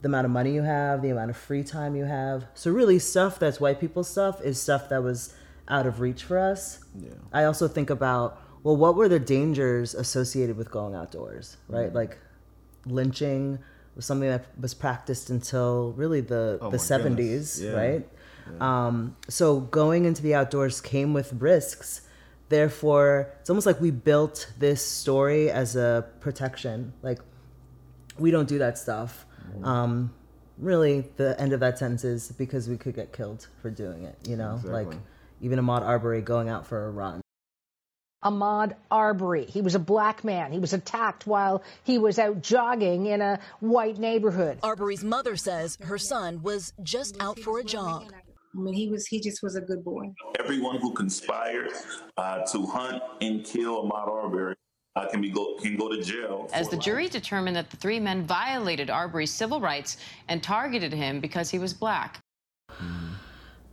the 0.00 0.08
amount 0.08 0.24
of 0.26 0.30
money 0.30 0.54
you 0.54 0.62
have, 0.62 1.02
the 1.02 1.10
amount 1.10 1.30
of 1.30 1.36
free 1.36 1.64
time 1.64 1.96
you 1.96 2.04
have. 2.04 2.46
So 2.54 2.70
really, 2.70 2.98
stuff 2.98 3.38
that's 3.38 3.60
white 3.60 3.80
people 3.80 4.04
stuff 4.04 4.40
is 4.42 4.60
stuff 4.60 4.88
that 4.88 5.02
was 5.02 5.34
out 5.68 5.86
of 5.86 6.00
reach 6.00 6.24
for 6.24 6.38
us. 6.38 6.80
Yeah. 6.98 7.10
I 7.32 7.44
also 7.44 7.68
think 7.68 7.90
about 7.90 8.40
well, 8.62 8.76
what 8.76 8.96
were 8.96 9.08
the 9.08 9.20
dangers 9.20 9.94
associated 9.94 10.56
with 10.56 10.70
going 10.70 10.94
outdoors, 10.94 11.58
right? 11.68 11.88
Mm-hmm. 11.88 11.96
Like 11.96 12.18
lynching 12.86 13.58
was 13.94 14.06
something 14.06 14.28
that 14.28 14.46
was 14.58 14.74
practiced 14.74 15.30
until 15.30 15.92
really 15.92 16.20
the 16.22 16.58
Oh 16.60 16.70
the 16.70 16.78
my 16.78 16.82
seventies, 16.82 17.60
goodness. 17.60 18.04
Yeah. 18.52 18.86
Um, 18.86 19.16
so 19.28 19.60
going 19.60 20.04
into 20.04 20.22
the 20.22 20.34
outdoors 20.34 20.80
came 20.80 21.12
with 21.12 21.32
risks. 21.34 22.02
Therefore, 22.48 23.30
it's 23.40 23.50
almost 23.50 23.66
like 23.66 23.80
we 23.80 23.90
built 23.90 24.52
this 24.58 24.86
story 24.86 25.50
as 25.50 25.76
a 25.76 26.06
protection. 26.20 26.92
Like 27.02 27.20
we 28.18 28.30
don't 28.30 28.48
do 28.48 28.58
that 28.58 28.78
stuff. 28.78 29.26
Mm-hmm. 29.48 29.64
Um, 29.64 30.14
really, 30.58 31.04
the 31.16 31.40
end 31.40 31.52
of 31.52 31.60
that 31.60 31.78
sentence 31.78 32.04
is 32.04 32.32
because 32.32 32.68
we 32.68 32.76
could 32.76 32.94
get 32.94 33.12
killed 33.12 33.48
for 33.62 33.70
doing 33.70 34.04
it. 34.04 34.16
You 34.28 34.36
know, 34.36 34.60
like 34.64 34.92
even 35.40 35.58
Ahmaud 35.58 35.82
Arbery 35.82 36.20
going 36.20 36.48
out 36.48 36.66
for 36.66 36.86
a 36.86 36.90
run. 36.90 37.20
Ahmaud 38.24 38.74
Arbery. 38.90 39.44
He 39.44 39.60
was 39.60 39.74
a 39.74 39.78
black 39.78 40.24
man. 40.24 40.50
He 40.50 40.58
was 40.58 40.72
attacked 40.72 41.26
while 41.26 41.62
he 41.84 41.98
was 41.98 42.18
out 42.18 42.40
jogging 42.40 43.06
in 43.06 43.20
a 43.20 43.38
white 43.60 43.98
neighborhood. 43.98 44.58
Arbery's 44.62 45.04
mother 45.04 45.36
says 45.36 45.76
her 45.82 45.98
son 45.98 46.42
was 46.42 46.72
just 46.82 47.20
out 47.20 47.38
for 47.38 47.58
a 47.58 47.64
jog. 47.64 48.12
I 48.54 48.60
mean, 48.60 48.74
he 48.74 48.88
was 48.88 49.06
he 49.06 49.20
just 49.20 49.42
was 49.42 49.56
a 49.56 49.60
good 49.60 49.84
boy. 49.84 50.12
Everyone 50.38 50.78
who 50.78 50.92
conspired 50.92 51.72
uh, 52.16 52.40
to 52.52 52.66
hunt 52.66 53.02
and 53.20 53.44
kill 53.44 53.82
Ahmaud 53.82 54.08
Arbery 54.08 54.54
uh, 54.96 55.08
can 55.08 55.20
be 55.20 55.30
go 55.30 55.56
can 55.56 55.76
go 55.76 55.88
to 55.88 56.00
jail. 56.02 56.48
As 56.52 56.68
the 56.68 56.76
life. 56.76 56.84
jury 56.84 57.08
determined 57.08 57.56
that 57.56 57.70
the 57.70 57.76
three 57.76 57.98
men 57.98 58.24
violated 58.24 58.90
Arbery's 58.90 59.32
civil 59.32 59.60
rights 59.60 59.96
and 60.28 60.42
targeted 60.42 60.92
him 60.92 61.20
because 61.20 61.50
he 61.50 61.58
was 61.58 61.74
black. 61.74 62.20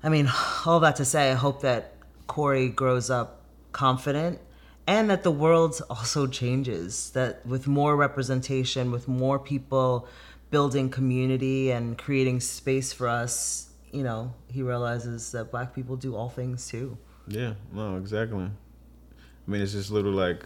I 0.03 0.09
mean, 0.09 0.29
all 0.65 0.79
that 0.79 0.95
to 0.95 1.05
say, 1.05 1.31
I 1.31 1.35
hope 1.35 1.61
that 1.61 1.93
Corey 2.25 2.69
grows 2.69 3.09
up 3.11 3.41
confident 3.71 4.39
and 4.88 5.09
that 5.11 5.21
the 5.21 5.31
world 5.31 5.79
also 5.91 6.25
changes. 6.25 7.11
That 7.11 7.45
with 7.45 7.67
more 7.67 7.95
representation, 7.95 8.89
with 8.89 9.07
more 9.07 9.38
people 9.38 10.07
building 10.50 10.89
community 10.89 11.71
and 11.71 11.97
creating 11.97 12.39
space 12.39 12.91
for 12.91 13.07
us, 13.07 13.71
you 13.91 14.03
know, 14.03 14.33
he 14.48 14.62
realizes 14.62 15.31
that 15.31 15.51
black 15.51 15.74
people 15.74 15.95
do 15.95 16.15
all 16.15 16.29
things 16.29 16.67
too. 16.67 16.98
Yeah, 17.27 17.53
no, 17.74 17.98
exactly. 17.98 18.43
I 18.43 19.51
mean, 19.51 19.62
it's 19.62 19.74
just 19.74 19.91
little 19.91 20.12
like, 20.12 20.45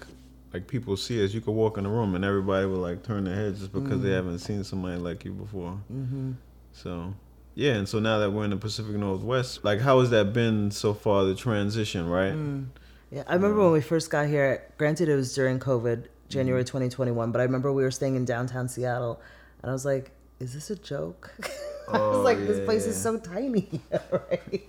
like 0.53 0.67
people 0.67 0.97
see 0.97 1.23
us. 1.23 1.33
You 1.33 1.41
could 1.41 1.51
walk 1.51 1.77
in 1.77 1.83
the 1.83 1.89
room 1.89 2.15
and 2.15 2.25
everybody 2.25 2.65
will 2.65 2.79
like 2.79 3.03
turn 3.03 3.25
their 3.25 3.35
heads 3.35 3.59
just 3.59 3.73
because 3.73 4.01
they 4.01 4.09
mm. 4.09 4.15
haven't 4.15 4.39
seen 4.39 4.63
somebody 4.63 4.97
like 4.97 5.25
you 5.25 5.31
before. 5.31 5.79
Mm-hmm. 5.91 6.33
So, 6.73 7.13
yeah, 7.53 7.73
and 7.73 7.87
so 7.87 7.99
now 7.99 8.19
that 8.19 8.31
we're 8.31 8.45
in 8.45 8.49
the 8.49 8.57
Pacific 8.57 8.95
Northwest, 8.95 9.63
like, 9.63 9.79
how 9.79 9.99
has 9.99 10.09
that 10.09 10.33
been 10.33 10.71
so 10.71 10.93
far? 10.93 11.25
The 11.25 11.35
transition, 11.35 12.07
right? 12.09 12.33
Mm. 12.33 12.67
Yeah, 13.11 13.23
I 13.27 13.35
remember 13.35 13.63
when 13.63 13.71
we 13.71 13.81
first 13.81 14.09
got 14.09 14.27
here. 14.27 14.63
Granted, 14.77 15.07
it 15.07 15.15
was 15.15 15.33
during 15.33 15.59
COVID, 15.59 15.97
mm-hmm. 15.97 16.29
January 16.29 16.63
2021, 16.63 17.31
but 17.31 17.39
I 17.39 17.43
remember 17.43 17.71
we 17.71 17.83
were 17.83 17.91
staying 17.91 18.15
in 18.15 18.25
downtown 18.25 18.67
Seattle, 18.67 19.21
and 19.61 19.69
I 19.69 19.73
was 19.73 19.85
like, 19.85 20.11
"Is 20.39 20.53
this 20.53 20.69
a 20.69 20.75
joke?" 20.75 21.33
I 21.87 21.97
was 21.97 22.17
Oh, 22.17 22.21
like, 22.21 22.37
"This 22.39 22.59
yeah, 22.59 22.65
place 22.65 22.85
is 22.85 22.99
so 23.01 23.17
tiny, 23.17 23.81
right?" 24.11 24.67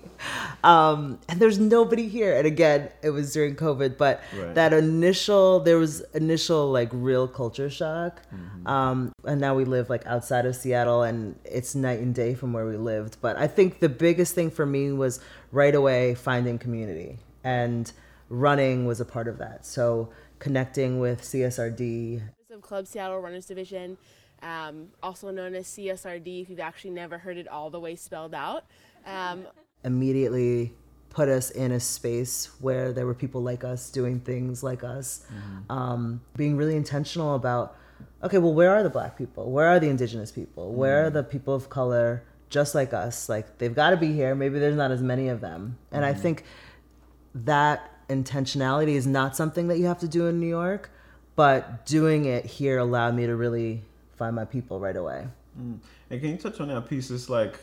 Um, 0.64 1.18
and 1.28 1.40
there's 1.40 1.58
nobody 1.58 2.08
here. 2.08 2.36
And 2.36 2.46
again, 2.46 2.90
it 3.02 3.10
was 3.10 3.32
during 3.32 3.54
COVID, 3.56 3.96
but 3.98 4.20
Right. 4.36 4.54
that 4.54 4.72
initial, 4.72 5.60
there 5.60 5.78
was 5.78 6.00
initial 6.14 6.70
like 6.70 6.88
real 6.92 7.28
culture 7.28 7.70
shock. 7.70 8.20
Mm-hmm. 8.34 8.66
Um, 8.66 9.12
and 9.24 9.40
now 9.40 9.54
we 9.54 9.64
live 9.64 9.88
like 9.90 10.06
outside 10.06 10.46
of 10.46 10.56
Seattle, 10.56 11.02
and 11.02 11.36
it's 11.44 11.74
night 11.74 12.00
and 12.00 12.14
day 12.14 12.34
from 12.34 12.52
where 12.52 12.66
we 12.66 12.76
lived. 12.76 13.18
But 13.20 13.36
I 13.36 13.46
think 13.46 13.80
the 13.80 13.88
biggest 13.88 14.34
thing 14.34 14.50
for 14.50 14.66
me 14.66 14.92
was 14.92 15.20
right 15.52 15.74
away 15.74 16.14
finding 16.14 16.58
community 16.58 17.18
and 17.44 17.92
running 18.28 18.86
was 18.86 19.00
a 19.00 19.04
part 19.04 19.28
of 19.28 19.38
that. 19.38 19.64
So 19.64 20.10
connecting 20.38 20.98
with 20.98 21.22
CSRD. 21.22 22.22
of 22.50 22.60
Club 22.62 22.86
Seattle 22.86 23.20
Runners 23.20 23.46
Division, 23.46 23.96
um, 24.42 24.88
also 25.02 25.30
known 25.30 25.54
as 25.54 25.66
CSRD, 25.66 26.42
if 26.42 26.50
you've 26.50 26.60
actually 26.60 26.90
never 26.90 27.18
heard 27.18 27.36
it 27.36 27.48
all 27.48 27.70
the 27.70 27.80
way 27.80 27.96
spelled 27.96 28.34
out. 28.34 28.64
Um, 29.04 29.46
immediately 29.84 30.72
put 31.10 31.28
us 31.28 31.50
in 31.50 31.72
a 31.72 31.80
space 31.80 32.50
where 32.60 32.92
there 32.92 33.06
were 33.06 33.14
people 33.14 33.42
like 33.42 33.64
us 33.64 33.90
doing 33.90 34.20
things 34.20 34.62
like 34.62 34.84
us. 34.84 35.24
Um, 35.70 36.20
being 36.36 36.56
really 36.56 36.76
intentional 36.76 37.34
about 37.34 37.76
okay 38.22 38.36
well 38.36 38.52
where 38.52 38.74
are 38.74 38.82
the 38.82 38.90
black 38.90 39.16
people? 39.16 39.50
Where 39.50 39.68
are 39.68 39.80
the 39.80 39.88
indigenous 39.88 40.30
people? 40.30 40.72
Where 40.74 41.06
are 41.06 41.10
the 41.10 41.22
people 41.22 41.54
of 41.54 41.70
color 41.70 42.24
just 42.50 42.74
like 42.74 42.92
us? 42.92 43.28
Like 43.28 43.58
they've 43.58 43.74
got 43.74 43.90
to 43.90 43.96
be 43.96 44.12
here. 44.12 44.34
Maybe 44.34 44.58
there's 44.58 44.76
not 44.76 44.90
as 44.90 45.00
many 45.00 45.28
of 45.28 45.40
them. 45.40 45.78
And 45.90 46.04
i 46.04 46.12
think 46.12 46.44
that 47.44 47.90
intentionality 48.08 48.94
is 48.94 49.06
not 49.06 49.36
something 49.36 49.68
that 49.68 49.78
you 49.78 49.86
have 49.86 49.98
to 49.98 50.08
do 50.08 50.26
in 50.26 50.40
new 50.40 50.48
york 50.48 50.90
but 51.34 51.84
doing 51.84 52.24
it 52.24 52.46
here 52.46 52.78
allowed 52.78 53.14
me 53.14 53.26
to 53.26 53.36
really 53.36 53.82
find 54.16 54.34
my 54.34 54.44
people 54.44 54.80
right 54.80 54.96
away 54.96 55.26
mm. 55.58 55.78
And 56.10 56.20
can 56.20 56.30
you 56.30 56.36
touch 56.36 56.60
on 56.60 56.68
that 56.68 56.88
piece? 56.88 57.10
It's 57.10 57.28
like, 57.28 57.58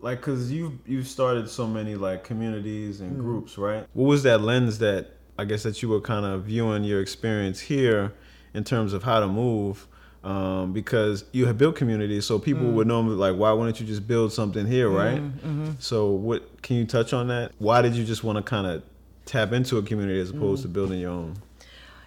like, 0.00 0.20
cause 0.20 0.50
you've 0.50 0.78
you've 0.86 1.06
started 1.06 1.48
so 1.48 1.66
many 1.66 1.94
like 1.94 2.24
communities 2.24 3.00
and 3.00 3.16
mm. 3.16 3.20
groups, 3.20 3.58
right? 3.58 3.86
What 3.92 4.06
was 4.06 4.22
that 4.24 4.40
lens 4.40 4.78
that 4.78 5.10
I 5.38 5.44
guess 5.44 5.62
that 5.62 5.82
you 5.82 5.88
were 5.88 6.00
kind 6.00 6.24
of 6.24 6.44
viewing 6.44 6.84
your 6.84 7.00
experience 7.00 7.60
here 7.60 8.12
in 8.54 8.64
terms 8.64 8.92
of 8.92 9.02
how 9.02 9.20
to 9.20 9.28
move? 9.28 9.86
Um, 10.24 10.72
because 10.72 11.24
you 11.32 11.46
have 11.46 11.58
built 11.58 11.74
communities, 11.74 12.24
so 12.26 12.38
people 12.38 12.62
mm. 12.62 12.74
would 12.74 12.86
normally 12.86 13.16
like, 13.16 13.34
why 13.34 13.50
wouldn't 13.50 13.80
you 13.80 13.86
just 13.86 14.06
build 14.06 14.32
something 14.32 14.66
here, 14.66 14.86
mm-hmm, 14.86 14.96
right? 14.96 15.20
Mm-hmm. 15.20 15.70
So, 15.80 16.10
what 16.10 16.62
can 16.62 16.76
you 16.76 16.84
touch 16.84 17.12
on 17.12 17.26
that? 17.26 17.50
Why 17.58 17.82
did 17.82 17.96
you 17.96 18.04
just 18.04 18.22
want 18.22 18.36
to 18.36 18.42
kind 18.42 18.68
of 18.68 18.84
tap 19.24 19.52
into 19.52 19.78
a 19.78 19.82
community 19.82 20.20
as 20.20 20.30
opposed 20.30 20.62
to 20.62 20.68
building 20.68 21.00
your 21.00 21.10
own? 21.10 21.34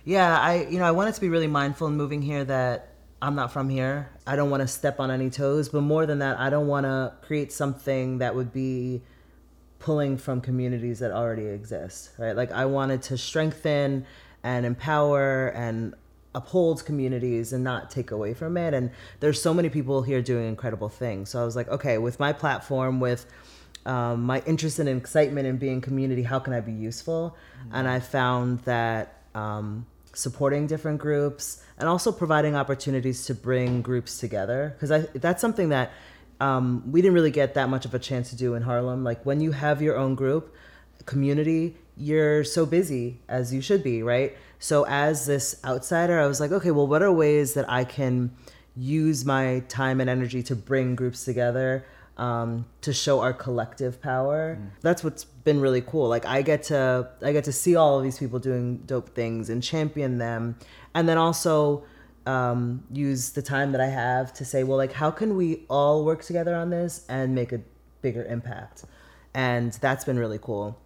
Yeah, 0.05 0.39
I 0.39 0.61
you 0.69 0.79
know 0.79 0.85
I 0.85 0.91
wanted 0.91 1.15
to 1.15 1.21
be 1.21 1.27
really 1.27 1.47
mindful 1.47 1.87
in 1.87 1.97
moving 1.97 2.21
here 2.21 2.45
that 2.45 2.94
I'm 3.22 3.36
not 3.36 3.51
from 3.51 3.69
here. 3.69 4.10
I 4.27 4.36
don't 4.36 4.50
want 4.50 4.62
to 4.62 4.67
step 4.67 5.00
on 5.00 5.10
any 5.10 5.29
toes, 5.29 5.69
but 5.69 5.81
more 5.81 6.05
than 6.05 6.19
that, 6.19 6.39
I 6.39 6.50
don't 6.50 6.67
want 6.67 6.86
to 6.86 7.13
create 7.22 7.51
something 7.51 8.19
that 8.19 8.36
would 8.36 8.51
be 8.51 9.01
pulling 9.79 10.17
from 10.17 10.41
communities 10.41 11.00
that 11.00 11.12
already 11.12 11.45
exist, 11.45 12.12
right? 12.17 12.36
Like 12.36 12.51
I 12.51 12.65
wanted 12.65 13.01
to 13.03 13.17
strengthen 13.17 14.05
and 14.43 14.65
empower 14.65 15.48
and 15.50 15.95
uphold 16.34 16.86
communities 16.86 17.53
and 17.53 17.63
not 17.63 17.89
take 17.89 18.12
away 18.12 18.34
from 18.34 18.57
it. 18.57 18.74
And 18.74 18.91
there's 19.22 19.41
so 19.41 19.53
many 19.53 19.69
people 19.69 20.01
here 20.01 20.22
doing 20.22 20.48
incredible 20.48 20.89
things. 20.89 21.29
So 21.29 21.41
I 21.41 21.45
was 21.45 21.55
like, 21.55 21.69
okay, 21.69 21.98
with 21.98 22.19
my 22.19 22.34
platform, 22.34 23.00
with 23.00 23.25
um, 23.86 24.24
my 24.24 24.41
interest 24.45 24.79
and 24.79 24.89
excitement 24.89 25.48
in 25.48 25.57
being 25.57 25.81
community, 25.81 26.24
how 26.24 26.39
can 26.39 26.53
I 26.53 26.60
be 26.60 26.74
useful? 26.74 27.38
And 27.72 27.88
I 27.88 28.00
found 28.00 28.60
that 28.62 29.22
um, 29.34 29.86
supporting 30.15 30.65
different 30.65 31.00
groups 31.00 31.62
and 31.77 31.88
also 31.88 32.12
providing 32.12 32.55
opportunities 32.55 33.25
to 33.25 33.36
bring 33.36 33.81
groups 33.81 34.17
together 34.17 34.75
because 34.79 35.07
that's 35.13 35.41
something 35.41 35.69
that 35.69 35.91
um, 36.39 36.84
we 36.91 37.01
didn't 37.01 37.13
really 37.13 37.31
get 37.31 37.53
that 37.53 37.69
much 37.69 37.86
of 37.86 37.93
a 37.93 38.00
chance 38.00 38.29
to 38.29 38.36
do 38.36 38.55
in 38.55 38.63
Harlem. 38.63 39.03
Like 39.03 39.25
when 39.25 39.39
you 39.39 39.51
have 39.51 39.81
your 39.81 39.98
own 39.98 40.15
group, 40.15 40.55
community, 41.05 41.75
you're 41.98 42.43
so 42.43 42.65
busy 42.65 43.19
as 43.27 43.53
you 43.53 43.62
should 43.62 43.84
be, 43.84 44.03
right? 44.03 44.36
So 44.60 44.86
as 44.88 45.25
this 45.25 45.60
outsider, 45.63 46.19
I 46.19 46.25
was 46.25 46.39
like, 46.39 46.51
okay, 46.51 46.72
well, 46.72 46.88
what 46.88 47.03
are 47.03 47.12
ways 47.12 47.53
that 47.53 47.69
I 47.69 47.84
can 47.84 48.31
use 48.75 49.24
my 49.24 49.63
time 49.69 50.01
and 50.01 50.10
energy 50.10 50.43
to 50.43 50.55
bring 50.55 50.95
groups 50.95 51.24
together 51.24 51.86
um, 52.17 52.65
to 52.81 52.93
show 52.93 53.19
our 53.19 53.34
collective 53.34 54.01
power? 54.01 54.57
That's 54.81 55.03
what's 55.03 55.25
been 55.25 55.60
really 55.60 55.81
cool. 55.81 56.07
Like 56.07 56.25
I 56.25 56.41
get 56.41 56.63
to 56.63 57.10
I 57.22 57.31
get 57.31 57.43
to 57.45 57.51
see 57.51 57.75
all 57.75 57.98
of 57.98 58.03
these 58.03 58.17
people 58.17 58.39
doing 58.39 58.77
dope 58.86 59.10
things 59.15 59.50
and 59.50 59.62
champion 59.62 60.17
them, 60.17 60.57
and 60.93 61.07
then 61.07 61.17
also 61.17 61.84
um, 62.25 62.84
use 62.91 63.31
the 63.31 63.41
time 63.41 63.72
that 63.72 63.81
I 63.81 63.88
have 63.88 64.34
to 64.34 64.45
say, 64.45 64.63
well, 64.63 64.77
like, 64.77 64.93
how 64.93 65.12
can 65.12 65.36
we 65.36 65.63
all 65.69 66.03
work 66.03 66.24
together 66.24 66.55
on 66.55 66.69
this 66.69 67.05
and 67.07 67.36
make 67.36 67.51
a 67.51 67.62
bigger 68.01 68.24
impact? 68.25 68.86
And 69.34 69.74
that's 69.74 70.05
been 70.05 70.17
really 70.17 70.39
cool. 70.41 70.79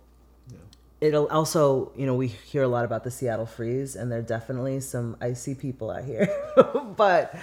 It'll 1.02 1.28
also, 1.28 1.94
you 1.96 2.06
know, 2.06 2.14
we 2.14 2.28
hear 2.28 2.64
a 2.64 2.68
lot 2.68 2.84
about 2.84 3.06
the 3.06 3.12
Seattle 3.12 3.46
freeze, 3.46 3.96
and 3.96 4.12
there 4.12 4.20
are 4.20 4.24
definitely 4.24 4.82
some 4.82 5.16
icy 5.22 5.56
people 5.56 5.92
out 5.92 6.04
here. 6.04 6.28
but 6.98 7.34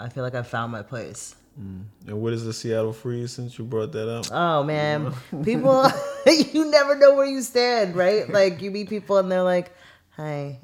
I 0.00 0.08
feel 0.08 0.22
like 0.22 0.34
I 0.34 0.42
found 0.42 0.72
my 0.72 0.82
place. 0.82 1.36
Mm. 1.60 1.84
And 2.06 2.20
what 2.20 2.32
is 2.32 2.44
the 2.44 2.52
Seattle 2.52 2.92
Freeze 2.92 3.32
since 3.32 3.58
you 3.58 3.64
brought 3.64 3.92
that 3.92 4.08
up? 4.08 4.26
Oh 4.30 4.62
man, 4.62 5.12
people, 5.44 5.86
you 6.26 6.70
never 6.70 6.96
know 6.96 7.14
where 7.14 7.26
you 7.26 7.42
stand, 7.42 7.96
right? 7.96 8.28
Like 8.36 8.60
you 8.60 8.70
meet 8.70 8.88
people 8.88 9.16
and 9.16 9.30
they're 9.32 9.42
like, 9.42 9.72
"Hi." 10.16 10.60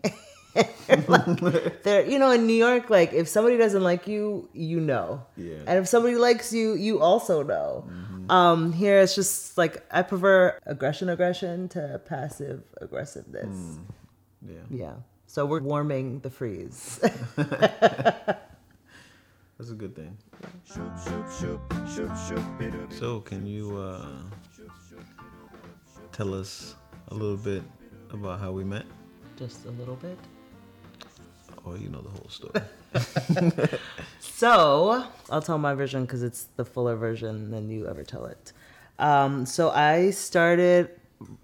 like, 1.08 1.82
they're 1.82 2.04
you 2.04 2.18
know 2.18 2.30
in 2.30 2.46
New 2.46 2.52
York, 2.52 2.90
like 2.90 3.14
if 3.14 3.26
somebody 3.26 3.56
doesn't 3.56 3.82
like 3.82 4.06
you, 4.06 4.49
you 4.52 4.80
know, 4.80 5.25
Yeah. 5.37 5.64
and 5.66 5.78
if 5.78 5.88
somebody 5.88 6.16
likes 6.16 6.52
you, 6.52 6.75
you 6.75 7.00
also 7.00 7.42
know. 7.42 7.88
Mm-hmm. 7.88 8.30
Um, 8.30 8.72
here 8.72 9.00
it's 9.00 9.14
just 9.14 9.56
like 9.56 9.82
I 9.90 10.02
prefer 10.02 10.58
aggression, 10.66 11.08
aggression 11.08 11.68
to 11.70 12.00
passive 12.04 12.62
aggressiveness. 12.80 13.49
Mm. 13.49 13.84
Yeah. 14.46 14.54
Yeah, 14.70 14.94
so 15.26 15.46
we're 15.46 15.61
warming 15.62 16.20
the 16.20 16.28
freeze. 16.30 17.00
That's 19.62 19.71
a 19.71 19.76
good 19.76 19.95
thing. 19.95 20.19
So, 22.99 23.21
can 23.21 23.47
you 23.47 23.76
uh, 23.76 24.07
tell 26.11 26.35
us 26.35 26.75
a 27.07 27.14
little 27.14 27.37
bit 27.37 27.62
about 28.11 28.40
how 28.40 28.50
we 28.50 28.64
met? 28.64 28.87
just 29.38 29.66
a 29.66 29.71
little 29.71 29.95
bit. 29.95 30.19
Oh, 31.64 31.76
you 31.76 31.90
know 31.90 32.02
the 32.02 32.11
whole 32.11 32.28
story? 32.28 33.78
So 34.21 35.07
I'll 35.31 35.42
tell 35.42 35.59
my 35.59 35.75
version 35.75 36.07
because 36.07 36.25
it's 36.25 36.49
the 36.57 36.64
fuller 36.64 36.97
version 36.97 37.52
than 37.52 37.71
you 37.71 37.87
ever 37.87 38.02
tell 38.02 38.25
it. 38.25 38.52
Um, 38.99 39.47
so 39.47 39.71
I 39.71 40.11
started 40.11 40.90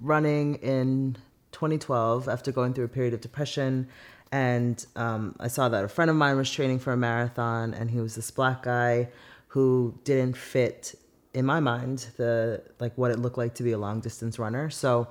running 0.00 0.56
in 0.56 1.18
2012 1.58 2.28
after 2.28 2.52
going 2.52 2.72
through 2.72 2.84
a 2.84 2.88
period 2.88 3.12
of 3.14 3.20
depression, 3.20 3.88
and 4.30 4.86
um, 4.94 5.34
I 5.40 5.48
saw 5.48 5.68
that 5.68 5.82
a 5.82 5.88
friend 5.88 6.08
of 6.08 6.16
mine 6.16 6.36
was 6.36 6.48
training 6.50 6.78
for 6.78 6.92
a 6.92 6.96
marathon, 6.96 7.74
and 7.74 7.90
he 7.90 7.98
was 8.00 8.14
this 8.14 8.30
black 8.30 8.62
guy 8.62 9.08
who 9.48 9.98
didn't 10.04 10.36
fit 10.36 10.94
in 11.34 11.44
my 11.44 11.60
mind 11.60 12.06
the 12.16 12.62
like 12.78 12.96
what 12.96 13.10
it 13.10 13.18
looked 13.18 13.38
like 13.38 13.54
to 13.54 13.62
be 13.62 13.72
a 13.72 13.78
long 13.78 14.00
distance 14.00 14.38
runner. 14.38 14.70
So 14.70 15.08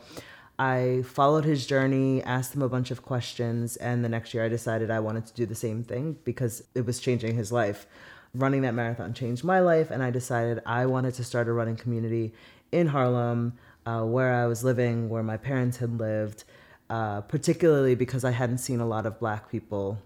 I 0.58 1.04
followed 1.06 1.44
his 1.44 1.68
journey, 1.68 2.24
asked 2.24 2.56
him 2.56 2.62
a 2.62 2.70
bunch 2.70 2.92
of 2.92 3.02
questions, 3.02 3.76
and 3.76 4.06
the 4.06 4.10
next 4.10 4.34
year 4.34 4.46
I 4.46 4.50
decided 4.50 4.90
I 4.90 5.02
wanted 5.02 5.26
to 5.28 5.34
do 5.34 5.46
the 5.46 5.56
same 5.56 5.84
thing 5.84 6.18
because 6.24 6.64
it 6.74 6.86
was 6.86 7.00
changing 7.00 7.36
his 7.36 7.52
life. 7.52 7.86
Running 8.34 8.62
that 8.62 8.74
marathon 8.74 9.14
changed 9.14 9.44
my 9.44 9.60
life, 9.60 9.92
and 9.92 10.02
I 10.02 10.12
decided 10.12 10.62
I 10.66 10.86
wanted 10.86 11.14
to 11.16 11.24
start 11.26 11.48
a 11.48 11.52
running 11.52 11.76
community 11.76 12.34
in 12.72 12.88
Harlem, 12.88 13.54
uh, 13.88 14.04
where 14.04 14.34
I 14.34 14.48
was 14.48 14.66
living, 14.66 15.08
where 15.08 15.24
my 15.24 15.38
parents 15.38 15.78
had 15.78 15.98
lived, 15.98 16.44
uh, 16.90 17.22
particularly 17.22 17.96
because 17.96 18.26
I 18.26 18.32
hadn't 18.32 18.58
seen 18.58 18.82
a 18.82 18.86
lot 18.86 19.06
of 19.06 19.18
black 19.18 19.50
people 19.50 19.98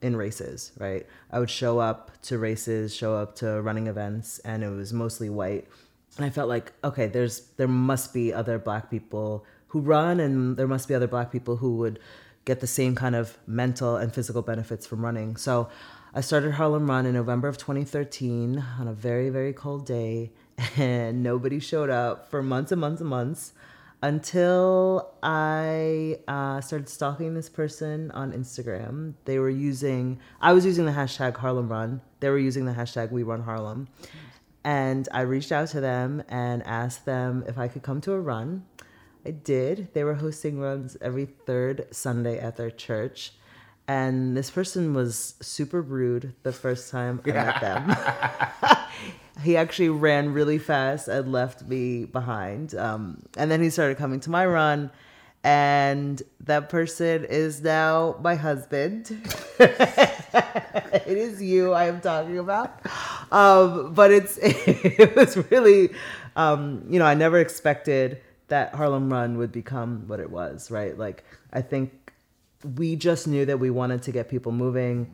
in 0.00 0.16
races, 0.16 0.72
right? 0.78 1.06
I 1.30 1.38
would 1.38 1.50
show 1.50 1.78
up 1.78 2.10
to 2.22 2.38
races, 2.38 2.96
show 2.96 3.14
up 3.14 3.36
to 3.36 3.60
running 3.60 3.88
events, 3.88 4.38
and 4.38 4.64
it 4.64 4.70
was 4.70 4.94
mostly 4.94 5.28
white. 5.28 5.66
And 6.16 6.24
I 6.24 6.30
felt 6.30 6.48
like, 6.48 6.72
okay, 6.82 7.08
there's 7.08 7.40
there 7.58 7.68
must 7.68 8.14
be 8.14 8.32
other 8.32 8.58
black 8.58 8.90
people 8.90 9.44
who 9.68 9.80
run, 9.80 10.18
and 10.18 10.56
there 10.56 10.68
must 10.68 10.88
be 10.88 10.94
other 10.94 11.08
black 11.08 11.30
people 11.30 11.56
who 11.56 11.76
would 11.76 11.98
get 12.46 12.60
the 12.60 12.66
same 12.66 12.94
kind 12.94 13.14
of 13.14 13.36
mental 13.46 13.96
and 13.96 14.14
physical 14.14 14.40
benefits 14.40 14.86
from 14.86 15.04
running. 15.04 15.36
So 15.36 15.68
I 16.14 16.22
started 16.22 16.52
Harlem 16.52 16.88
Run 16.88 17.04
in 17.04 17.12
November 17.12 17.48
of 17.48 17.58
2013 17.58 18.64
on 18.80 18.88
a 18.88 18.94
very, 18.94 19.28
very 19.28 19.52
cold 19.52 19.84
day, 19.84 20.32
and 20.76 21.22
nobody 21.22 21.60
showed 21.60 21.90
up 21.90 22.30
for 22.30 22.42
months 22.42 22.72
and 22.72 22.80
months 22.80 23.00
and 23.00 23.10
months 23.10 23.52
until 24.02 25.14
I 25.22 26.18
uh, 26.28 26.60
started 26.60 26.88
stalking 26.88 27.34
this 27.34 27.48
person 27.48 28.10
on 28.12 28.32
Instagram. 28.32 29.14
They 29.24 29.38
were 29.38 29.50
using, 29.50 30.20
I 30.40 30.52
was 30.52 30.64
using 30.64 30.84
the 30.84 30.92
hashtag 30.92 31.36
Harlem 31.36 31.68
Run. 31.68 32.00
They 32.20 32.28
were 32.30 32.38
using 32.38 32.66
the 32.66 32.72
hashtag 32.72 33.10
We 33.10 33.22
Run 33.22 33.42
Harlem. 33.42 33.88
And 34.64 35.08
I 35.12 35.20
reached 35.22 35.52
out 35.52 35.68
to 35.68 35.80
them 35.80 36.22
and 36.28 36.62
asked 36.66 37.04
them 37.04 37.44
if 37.46 37.56
I 37.56 37.68
could 37.68 37.82
come 37.82 38.00
to 38.02 38.12
a 38.12 38.20
run. 38.20 38.64
I 39.24 39.30
did. 39.30 39.92
They 39.94 40.04
were 40.04 40.14
hosting 40.14 40.58
runs 40.58 40.96
every 41.00 41.26
third 41.26 41.86
Sunday 41.90 42.38
at 42.38 42.56
their 42.56 42.70
church. 42.70 43.32
And 43.88 44.36
this 44.36 44.50
person 44.50 44.94
was 44.94 45.34
super 45.40 45.80
rude 45.80 46.34
the 46.42 46.52
first 46.52 46.90
time 46.90 47.20
I 47.24 47.30
met 47.30 47.60
them. 48.60 48.72
he 49.42 49.56
actually 49.56 49.90
ran 49.90 50.32
really 50.32 50.58
fast 50.58 51.08
and 51.08 51.30
left 51.30 51.66
me 51.66 52.04
behind. 52.04 52.74
Um, 52.74 53.22
and 53.36 53.50
then 53.50 53.62
he 53.62 53.70
started 53.70 53.96
coming 53.98 54.20
to 54.20 54.30
my 54.30 54.46
run, 54.46 54.90
and 55.44 56.22
that 56.40 56.68
person 56.68 57.24
is 57.24 57.62
now 57.62 58.16
my 58.20 58.34
husband. 58.34 59.10
it 59.58 61.06
is 61.06 61.42
you 61.42 61.72
I 61.72 61.86
am 61.86 62.00
talking 62.00 62.38
about. 62.38 62.80
Um, 63.30 63.94
but 63.94 64.10
it's 64.10 64.38
it 64.42 65.14
was 65.14 65.36
really, 65.50 65.90
um, 66.34 66.84
you 66.88 66.98
know, 66.98 67.06
I 67.06 67.14
never 67.14 67.38
expected 67.38 68.20
that 68.48 68.74
Harlem 68.74 69.12
Run 69.12 69.38
would 69.38 69.52
become 69.52 70.08
what 70.08 70.20
it 70.20 70.30
was. 70.30 70.70
Right? 70.70 70.96
Like 70.96 71.24
I 71.52 71.60
think 71.62 72.12
we 72.76 72.96
just 72.96 73.28
knew 73.28 73.44
that 73.44 73.60
we 73.60 73.70
wanted 73.70 74.02
to 74.02 74.12
get 74.12 74.28
people 74.28 74.50
moving 74.50 75.10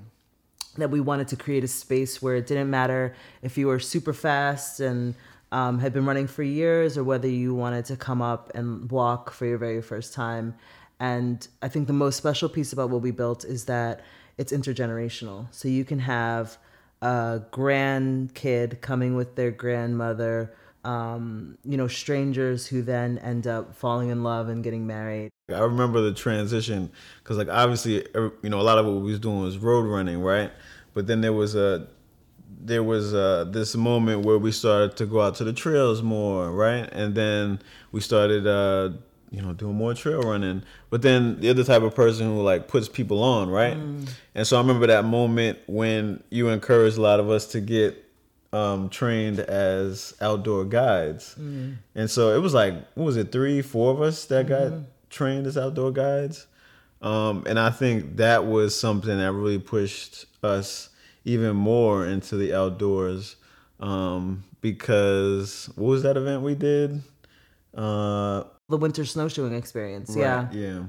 that 0.76 0.90
we 0.90 1.00
wanted 1.00 1.28
to 1.28 1.36
create 1.36 1.64
a 1.64 1.68
space 1.68 2.22
where 2.22 2.36
it 2.36 2.46
didn't 2.46 2.70
matter 2.70 3.14
if 3.42 3.58
you 3.58 3.66
were 3.66 3.78
super 3.78 4.12
fast 4.12 4.80
and 4.80 5.14
um, 5.52 5.78
had 5.78 5.92
been 5.92 6.06
running 6.06 6.26
for 6.26 6.42
years 6.42 6.96
or 6.96 7.04
whether 7.04 7.28
you 7.28 7.54
wanted 7.54 7.84
to 7.84 7.96
come 7.96 8.22
up 8.22 8.50
and 8.54 8.90
walk 8.90 9.30
for 9.30 9.44
your 9.44 9.58
very 9.58 9.82
first 9.82 10.14
time. 10.14 10.54
And 10.98 11.46
I 11.60 11.68
think 11.68 11.88
the 11.88 11.92
most 11.92 12.16
special 12.16 12.48
piece 12.48 12.72
about 12.72 12.88
what 12.88 13.02
we 13.02 13.10
built 13.10 13.44
is 13.44 13.66
that 13.66 14.00
it's 14.38 14.52
intergenerational. 14.52 15.46
So 15.50 15.68
you 15.68 15.84
can 15.84 15.98
have 15.98 16.56
a 17.02 17.42
grandkid 17.52 18.80
coming 18.80 19.14
with 19.14 19.34
their 19.34 19.50
grandmother, 19.50 20.54
um, 20.84 21.58
you 21.64 21.76
know, 21.76 21.88
strangers 21.88 22.66
who 22.66 22.80
then 22.80 23.18
end 23.18 23.46
up 23.46 23.74
falling 23.74 24.08
in 24.08 24.22
love 24.22 24.48
and 24.48 24.64
getting 24.64 24.86
married. 24.86 25.30
I 25.48 25.60
remember 25.60 26.00
the 26.00 26.14
transition 26.14 26.90
because, 27.22 27.36
like, 27.36 27.48
obviously, 27.48 28.06
you 28.14 28.48
know, 28.48 28.60
a 28.60 28.62
lot 28.62 28.78
of 28.78 28.86
what 28.86 28.96
we 28.96 29.10
was 29.10 29.18
doing 29.18 29.40
was 29.40 29.58
road 29.58 29.82
running, 29.82 30.20
right? 30.22 30.50
But 30.94 31.06
then 31.06 31.20
there 31.20 31.32
was 31.32 31.54
a 31.54 31.88
there 32.64 32.84
was 32.84 33.12
uh, 33.12 33.44
this 33.50 33.74
moment 33.74 34.24
where 34.24 34.38
we 34.38 34.52
started 34.52 34.96
to 34.96 35.06
go 35.06 35.20
out 35.20 35.34
to 35.36 35.44
the 35.44 35.52
trails 35.52 36.00
more, 36.00 36.50
right? 36.52 36.88
And 36.92 37.14
then 37.14 37.60
we 37.90 38.00
started, 38.00 38.46
uh, 38.46 38.90
you 39.32 39.42
know, 39.42 39.52
doing 39.52 39.74
more 39.74 39.94
trail 39.94 40.20
running. 40.22 40.62
But 40.88 41.02
then 41.02 41.40
the 41.40 41.50
other 41.50 41.64
type 41.64 41.82
of 41.82 41.92
person 41.94 42.26
who 42.26 42.40
like 42.42 42.68
puts 42.68 42.88
people 42.88 43.20
on, 43.20 43.50
right? 43.50 43.76
And 44.36 44.46
so 44.46 44.56
I 44.56 44.60
remember 44.60 44.86
that 44.86 45.04
moment 45.04 45.58
when 45.66 46.22
you 46.30 46.50
encouraged 46.50 46.98
a 46.98 47.00
lot 47.00 47.18
of 47.18 47.30
us 47.30 47.46
to 47.48 47.60
get 47.60 47.98
um, 48.52 48.88
trained 48.90 49.40
as 49.40 50.14
outdoor 50.20 50.64
guides. 50.64 51.34
And 51.96 52.08
so 52.08 52.32
it 52.36 52.40
was 52.40 52.54
like, 52.54 52.74
what 52.94 53.04
was 53.06 53.16
it, 53.16 53.32
three, 53.32 53.60
four 53.60 53.90
of 53.92 54.00
us 54.02 54.26
that 54.26 54.46
got 54.46 54.72
trained 55.12 55.46
as 55.46 55.56
outdoor 55.56 55.92
guides? 55.92 56.46
Um, 57.00 57.44
and 57.46 57.58
I 57.58 57.70
think 57.70 58.16
that 58.16 58.46
was 58.46 58.78
something 58.78 59.16
that 59.18 59.32
really 59.32 59.58
pushed 59.58 60.26
us 60.42 60.88
even 61.24 61.54
more 61.56 62.06
into 62.06 62.36
the 62.36 62.54
outdoors. 62.54 63.36
Um, 63.80 64.44
because 64.60 65.68
what 65.74 65.88
was 65.88 66.02
that 66.04 66.16
event 66.16 66.42
we 66.42 66.54
did? 66.54 67.02
Uh, 67.74 68.44
The 68.68 68.76
winter 68.76 69.04
snowshoeing 69.04 69.54
experience. 69.54 70.14
Yeah. 70.16 70.44
right, 70.44 70.52
yeah. 70.52 70.82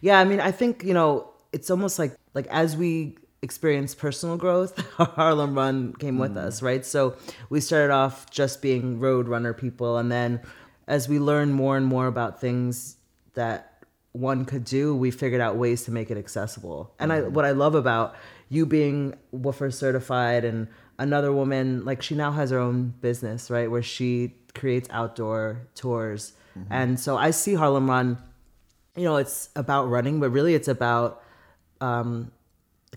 Yeah, 0.00 0.18
I 0.18 0.24
mean, 0.24 0.40
I 0.40 0.50
think 0.50 0.84
you 0.84 0.94
know, 0.94 1.30
it's 1.52 1.70
almost 1.70 1.98
like 1.98 2.14
like 2.34 2.46
as 2.48 2.76
we 2.76 3.16
experience 3.42 3.94
personal 3.94 4.36
growth, 4.36 4.78
Harlem 4.96 5.54
Run 5.54 5.94
came 5.94 6.18
with 6.18 6.36
us, 6.36 6.62
right? 6.62 6.84
So 6.84 7.16
we 7.48 7.60
started 7.60 7.92
off 7.92 8.30
just 8.30 8.60
being 8.62 9.00
road 9.00 9.28
runner 9.28 9.52
people, 9.54 9.96
and 9.98 10.10
then 10.10 10.40
as 10.86 11.08
we 11.08 11.18
learned 11.18 11.54
more 11.54 11.76
and 11.76 11.86
more 11.86 12.06
about 12.06 12.40
things 12.40 12.96
that 13.34 13.84
one 14.12 14.44
could 14.44 14.64
do, 14.64 14.94
we 14.94 15.10
figured 15.10 15.40
out 15.40 15.56
ways 15.56 15.84
to 15.84 15.92
make 15.92 16.10
it 16.10 16.18
accessible. 16.18 16.92
And 16.98 17.12
I, 17.12 17.20
mm-hmm. 17.20 17.32
what 17.32 17.44
I 17.44 17.52
love 17.52 17.74
about 17.74 18.16
you 18.48 18.66
being 18.66 19.14
WFR 19.32 19.72
certified 19.72 20.44
and 20.44 20.66
another 20.98 21.32
woman, 21.32 21.84
like 21.84 22.02
she 22.02 22.14
now 22.14 22.32
has 22.32 22.50
her 22.50 22.58
own 22.58 22.94
business, 23.00 23.50
right, 23.50 23.70
where 23.70 23.82
she 23.82 24.34
creates 24.54 24.88
outdoor 24.90 25.68
tours, 25.74 26.32
mm-hmm. 26.58 26.72
and 26.72 26.98
so 26.98 27.16
I 27.16 27.30
see 27.30 27.54
Harlem 27.54 27.88
Run 27.88 28.18
you 28.96 29.04
know, 29.04 29.16
it's 29.16 29.50
about 29.56 29.88
running, 29.88 30.20
but 30.20 30.30
really 30.30 30.54
it's 30.54 30.68
about 30.68 31.22
um, 31.80 32.30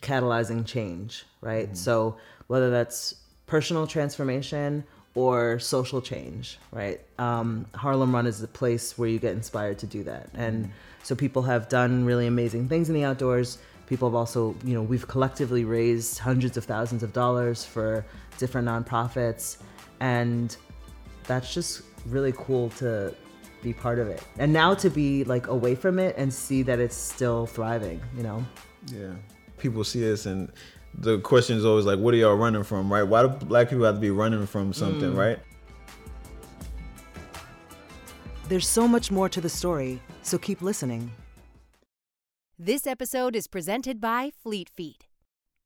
catalyzing 0.02 0.66
change, 0.66 1.26
right? 1.42 1.68
Mm-hmm. 1.68 1.76
So 1.76 2.18
whether 2.48 2.70
that's 2.70 3.16
personal 3.46 3.88
transformation 3.88 4.84
or 5.16 5.60
social 5.60 6.02
change, 6.02 6.58
right? 6.72 7.00
Um, 7.20 7.66
Harlem 7.76 8.14
Run 8.14 8.26
is 8.26 8.40
the 8.40 8.48
place 8.48 8.98
where 8.98 9.08
you 9.08 9.20
get 9.20 9.34
inspired 9.34 9.78
to 9.80 9.88
do 9.88 10.04
that. 10.04 10.30
And 10.34 10.72
so 11.04 11.16
people 11.16 11.44
have 11.44 11.70
done 11.70 12.04
really 12.04 12.28
amazing 12.28 12.68
things 12.68 12.90
in 12.90 12.96
the 12.96 13.04
outdoors. 13.04 13.60
People 13.88 14.10
have 14.10 14.16
also, 14.16 14.56
you 14.64 14.74
know, 14.74 14.82
we've 14.82 15.08
collectively 15.08 15.66
raised 15.66 16.18
hundreds 16.18 16.58
of 16.58 16.66
thousands 16.66 17.04
of 17.04 17.14
dollars 17.14 17.64
for 17.64 18.06
different 18.40 18.68
nonprofits. 18.68 19.58
And 20.00 20.56
that's 21.26 21.54
just 21.54 21.84
really 22.08 22.34
cool 22.36 22.70
to 22.72 23.14
be 23.62 23.72
part 23.72 24.00
of 24.00 24.08
it. 24.08 24.22
And 24.40 24.52
now 24.52 24.74
to 24.76 24.90
be 24.90 25.24
like 25.26 25.48
away 25.48 25.76
from 25.76 26.00
it 26.00 26.16
and 26.18 26.34
see 26.34 26.64
that 26.64 26.80
it's 26.80 26.96
still 26.96 27.46
thriving, 27.46 28.02
you 28.18 28.24
know? 28.24 28.44
Yeah. 28.88 29.14
People 29.58 29.84
see 29.84 30.12
us 30.12 30.26
and 30.26 30.52
the 30.98 31.20
question 31.20 31.58
is 31.58 31.66
always 31.66 31.86
like, 31.86 32.00
what 32.00 32.14
are 32.14 32.18
y'all 32.18 32.36
running 32.36 32.64
from, 32.64 32.92
right? 32.92 33.04
Why 33.04 33.24
do 33.24 33.30
black 33.30 33.70
people 33.70 33.86
have 33.86 33.96
to 33.96 34.02
be 34.02 34.12
running 34.12 34.46
from 34.46 34.74
something, 34.74 35.14
Mm. 35.14 35.18
right? 35.18 35.40
There's 38.50 38.68
so 38.68 38.88
much 38.88 39.10
more 39.12 39.30
to 39.30 39.42
the 39.42 39.50
story, 39.50 40.02
so 40.22 40.38
keep 40.38 40.62
listening. 40.62 41.12
This 42.60 42.86
episode 42.86 43.36
is 43.36 43.48
presented 43.48 44.00
by 44.00 44.32
Fleet 44.42 44.70
Feet. 44.70 45.08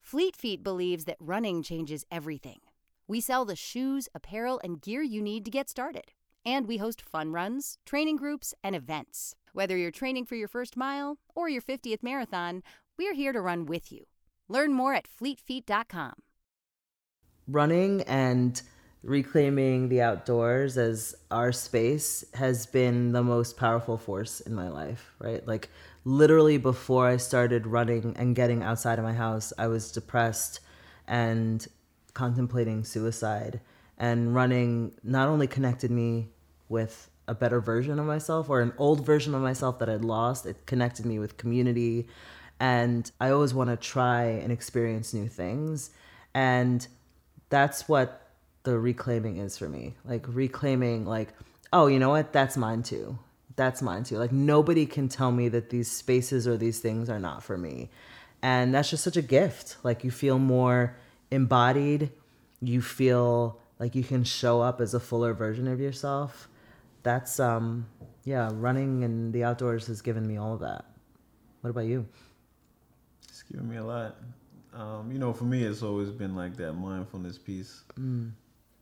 Fleet 0.02 0.36
Feet 0.36 0.64
believes 0.64 1.06
that 1.06 1.18
running 1.20 1.62
changes 1.64 2.06
everything. 2.12 2.60
We 3.08 3.20
sell 3.20 3.46
the 3.46 3.56
shoes, 3.56 4.08
apparel, 4.16 4.60
and 4.64 4.82
gear 4.82 5.02
you 5.02 5.22
need 5.22 5.44
to 5.46 5.52
get 5.52 5.70
started. 5.70 6.12
And 6.46 6.66
we 6.68 6.78
host 6.78 7.02
fun 7.02 7.32
runs, 7.34 7.78
training 7.86 8.16
groups, 8.16 8.54
and 8.64 8.76
events. 8.76 9.36
Whether 9.54 9.76
you're 9.76 9.92
training 9.92 10.26
for 10.26 10.36
your 10.36 10.48
first 10.48 10.78
mile 10.78 11.18
or 11.36 11.50
your 11.50 11.62
50th 11.62 12.04
marathon, 12.04 12.64
we're 12.98 13.14
here 13.16 13.34
to 13.34 13.42
run 13.42 13.66
with 13.66 13.92
you. 13.92 14.06
Learn 14.50 14.74
more 14.74 14.94
at 14.94 15.06
fleetfeet.com. 15.08 16.14
running 17.48 18.02
and 18.04 18.62
reclaiming 19.04 19.88
the 19.90 20.02
outdoors 20.02 20.78
as 20.78 21.16
our 21.32 21.52
space 21.52 22.26
has 22.34 22.66
been 22.66 23.14
the 23.14 23.24
most 23.24 23.58
powerful 23.58 23.98
force 23.98 24.42
in 24.42 24.54
my 24.54 24.68
life, 24.68 25.14
right? 25.20 25.48
Like 25.48 25.70
literally 26.04 26.58
before 26.58 27.08
I 27.08 27.18
started 27.18 27.66
running 27.66 28.16
and 28.18 28.36
getting 28.36 28.64
outside 28.64 29.00
of 29.00 29.06
my 29.06 29.14
house, 29.14 29.54
I 29.58 29.68
was 29.68 29.92
depressed 29.92 30.60
and 31.08 31.66
contemplating 32.14 32.84
suicide. 32.84 33.62
And 33.98 34.36
running 34.36 34.92
not 35.04 35.30
only 35.30 35.48
connected 35.48 35.90
me 35.90 36.30
with 36.70 37.10
a 37.28 37.34
better 37.34 37.62
version 37.62 38.00
of 38.00 38.06
myself 38.06 38.50
or 38.50 38.62
an 38.62 38.74
old 38.78 39.06
version 39.06 39.34
of 39.34 39.42
myself 39.42 39.80
that 39.80 39.90
I'd 39.90 40.04
lost, 40.04 40.46
it 40.46 40.66
connected 40.66 41.06
me 41.06 41.18
with 41.18 41.38
community. 41.38 42.08
And 42.60 43.10
I 43.20 43.30
always 43.30 43.54
want 43.54 43.70
to 43.70 43.76
try 43.76 44.24
and 44.24 44.52
experience 44.52 45.14
new 45.14 45.28
things. 45.28 45.92
And 46.34 46.88
that's 47.50 47.88
what 47.88 48.32
the 48.64 48.78
reclaiming 48.78 49.38
is 49.38 49.58
for 49.58 49.70
me. 49.70 49.96
Like 50.04 50.26
reclaiming, 50.28 51.06
like, 51.06 51.30
oh, 51.72 51.88
you 51.88 52.00
know 52.00 52.10
what? 52.10 52.34
That's 52.34 52.58
mine 52.58 52.84
too. 52.84 53.18
That's 53.56 53.82
mine 53.82 54.04
too. 54.04 54.18
Like 54.18 54.32
nobody 54.32 54.86
can 54.86 55.08
tell 55.10 55.32
me 55.32 55.50
that 55.50 55.70
these 55.70 55.90
spaces 55.90 56.48
or 56.48 56.58
these 56.58 56.80
things 56.80 57.10
are 57.10 57.20
not 57.20 57.44
for 57.44 57.58
me. 57.58 57.90
And 58.42 58.74
that's 58.74 58.90
just 58.90 59.04
such 59.04 59.18
a 59.18 59.22
gift. 59.22 59.78
Like 59.84 60.04
you 60.04 60.12
feel 60.12 60.38
more 60.40 60.96
embodied. 61.32 62.12
You 62.62 62.82
feel 62.82 63.60
like 63.80 63.96
you 63.96 64.04
can 64.04 64.24
show 64.24 64.62
up 64.62 64.82
as 64.82 64.94
a 64.94 65.00
fuller 65.00 65.34
version 65.34 65.68
of 65.68 65.80
yourself. 65.80 66.48
That's 67.04 67.40
um 67.40 67.88
yeah, 68.26 68.50
running 68.54 69.04
in 69.04 69.32
the 69.32 69.44
outdoors 69.44 69.88
has 69.88 70.02
given 70.02 70.28
me 70.28 70.38
all 70.38 70.54
of 70.54 70.60
that. 70.60 70.86
What 71.62 71.70
about 71.70 71.86
you? 71.86 72.06
Given 73.52 73.70
me 73.70 73.78
a 73.78 73.84
lot. 73.84 74.16
Um, 74.74 75.12
you 75.12 75.18
know, 75.18 75.34
for 75.34 75.46
me, 75.46 75.64
it's 75.64 75.82
always 75.82 76.10
been 76.10 76.36
like 76.36 76.58
that 76.58 76.74
mindfulness 76.74 77.38
piece. 77.38 77.84
Mm. 78.00 78.32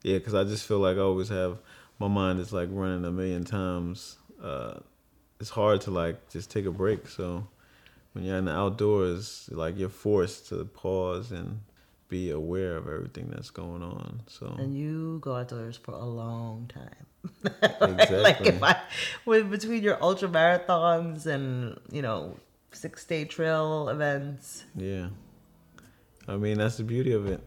Yeah, 0.03 0.17
because 0.17 0.33
I 0.33 0.43
just 0.43 0.67
feel 0.67 0.79
like 0.79 0.97
I 0.97 1.01
always 1.01 1.29
have 1.29 1.59
my 1.99 2.07
mind 2.07 2.39
is 2.39 2.51
like 2.51 2.69
running 2.71 3.05
a 3.05 3.11
million 3.11 3.43
times. 3.43 4.17
Uh, 4.41 4.79
it's 5.39 5.49
hard 5.49 5.81
to 5.81 5.91
like 5.91 6.29
just 6.29 6.51
take 6.51 6.65
a 6.65 6.71
break. 6.71 7.07
So 7.07 7.47
when 8.13 8.23
you're 8.23 8.37
in 8.37 8.45
the 8.45 8.51
outdoors, 8.51 9.49
like 9.51 9.77
you're 9.77 9.89
forced 9.89 10.49
to 10.49 10.65
pause 10.65 11.31
and 11.31 11.61
be 12.07 12.29
aware 12.29 12.77
of 12.77 12.87
everything 12.87 13.29
that's 13.33 13.49
going 13.49 13.81
on. 13.81 14.21
So 14.27 14.55
And 14.59 14.77
you 14.77 15.19
go 15.21 15.35
outdoors 15.35 15.77
for 15.77 15.93
a 15.93 16.05
long 16.05 16.69
time. 16.73 17.05
Exactly. 17.81 18.21
like 18.21 18.41
if 18.41 18.61
I, 18.61 18.79
with 19.25 19.49
between 19.49 19.81
your 19.81 20.01
ultra 20.03 20.29
marathons 20.29 21.25
and 21.25 21.79
you 21.91 22.03
know 22.03 22.37
six 22.75 23.05
day 23.05 23.25
trail 23.25 23.89
events. 23.89 24.65
yeah, 24.75 25.07
I 26.27 26.37
mean 26.37 26.57
that's 26.57 26.77
the 26.77 26.83
beauty 26.83 27.13
of 27.13 27.25
it. 27.27 27.41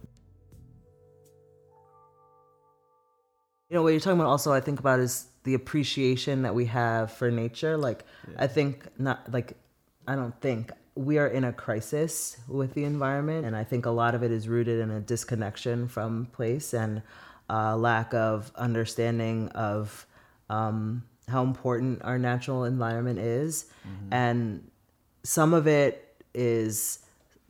You 3.69 3.75
know 3.75 3.83
what 3.83 3.91
you're 3.91 4.01
talking 4.01 4.19
about. 4.19 4.31
Also, 4.31 4.53
I 4.53 4.61
think 4.61 4.81
about 4.81 4.99
is 4.99 5.27
the 5.45 5.55
appreciation 5.55 6.43
that 6.43 6.55
we 6.55 6.65
have 6.67 7.13
for 7.13 7.31
nature. 7.31 7.77
Like 7.77 8.05
I 8.39 8.47
think 8.47 8.87
not 8.99 9.31
like 9.31 9.57
I 10.07 10.17
don't 10.17 10.39
think 10.41 10.73
we 10.95 11.19
are 11.19 11.29
in 11.29 11.45
a 11.45 11.53
crisis 11.53 12.39
with 12.49 12.75
the 12.75 12.85
environment, 12.85 13.47
and 13.47 13.55
I 13.55 13.65
think 13.65 13.87
a 13.87 13.91
lot 13.91 14.15
of 14.15 14.23
it 14.23 14.33
is 14.33 14.49
rooted 14.49 14.81
in 14.81 14.91
a 14.91 15.01
disconnection 15.01 15.87
from 15.87 16.27
place 16.33 16.73
and 16.73 17.03
a 17.51 17.77
lack 17.77 18.15
of 18.15 18.51
understanding 18.57 19.49
of 19.51 20.07
um, 20.51 21.05
how 21.29 21.43
important 21.43 22.03
our 22.03 22.19
natural 22.19 22.65
environment 22.65 23.19
is, 23.19 23.67
and 24.11 24.69
some 25.23 25.55
of 25.55 25.67
it 25.67 26.15
is 26.35 27.01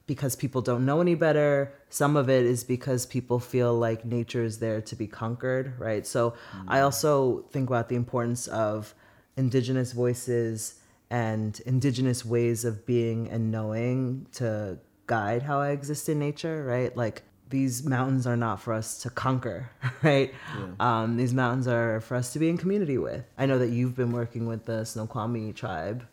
because 0.06 0.34
people 0.34 0.62
don't 0.62 0.86
know 0.86 1.00
any 1.00 1.14
better. 1.14 1.72
Some 1.90 2.16
of 2.16 2.30
it 2.30 2.44
is 2.46 2.64
because 2.64 3.04
people 3.06 3.38
feel 3.38 3.74
like 3.78 4.04
nature 4.04 4.42
is 4.42 4.58
there 4.58 4.80
to 4.80 4.96
be 4.96 5.06
conquered, 5.06 5.78
right? 5.78 6.06
So 6.06 6.34
I 6.66 6.78
mm. 6.78 6.84
also 6.84 7.44
think 7.50 7.68
about 7.68 7.88
the 7.88 7.96
importance 7.96 8.48
of 8.48 8.94
indigenous 9.36 9.92
voices 9.92 10.80
and 11.10 11.60
indigenous 11.66 12.24
ways 12.24 12.64
of 12.64 12.86
being 12.86 13.28
and 13.28 13.50
knowing 13.50 14.26
to 14.32 14.78
guide 15.06 15.42
how 15.42 15.60
I 15.60 15.70
exist 15.70 16.08
in 16.08 16.18
nature, 16.18 16.64
right? 16.64 16.94
Like 16.96 17.22
these 17.50 17.84
mountains 17.84 18.26
are 18.26 18.36
not 18.36 18.60
for 18.60 18.72
us 18.72 18.98
to 19.02 19.10
conquer, 19.10 19.70
right? 20.02 20.34
Um, 20.80 21.16
these 21.16 21.32
mountains 21.32 21.66
are 21.66 22.00
for 22.00 22.14
us 22.16 22.32
to 22.34 22.38
be 22.38 22.48
in 22.48 22.58
community 22.58 22.98
with. 22.98 23.24
I 23.38 23.46
know 23.46 23.58
that 23.58 23.68
you've 23.70 23.96
been 23.96 24.12
working 24.12 24.46
with 24.46 24.64
the 24.66 24.84
Snoqualmie 24.84 25.52
tribe, 25.54 26.06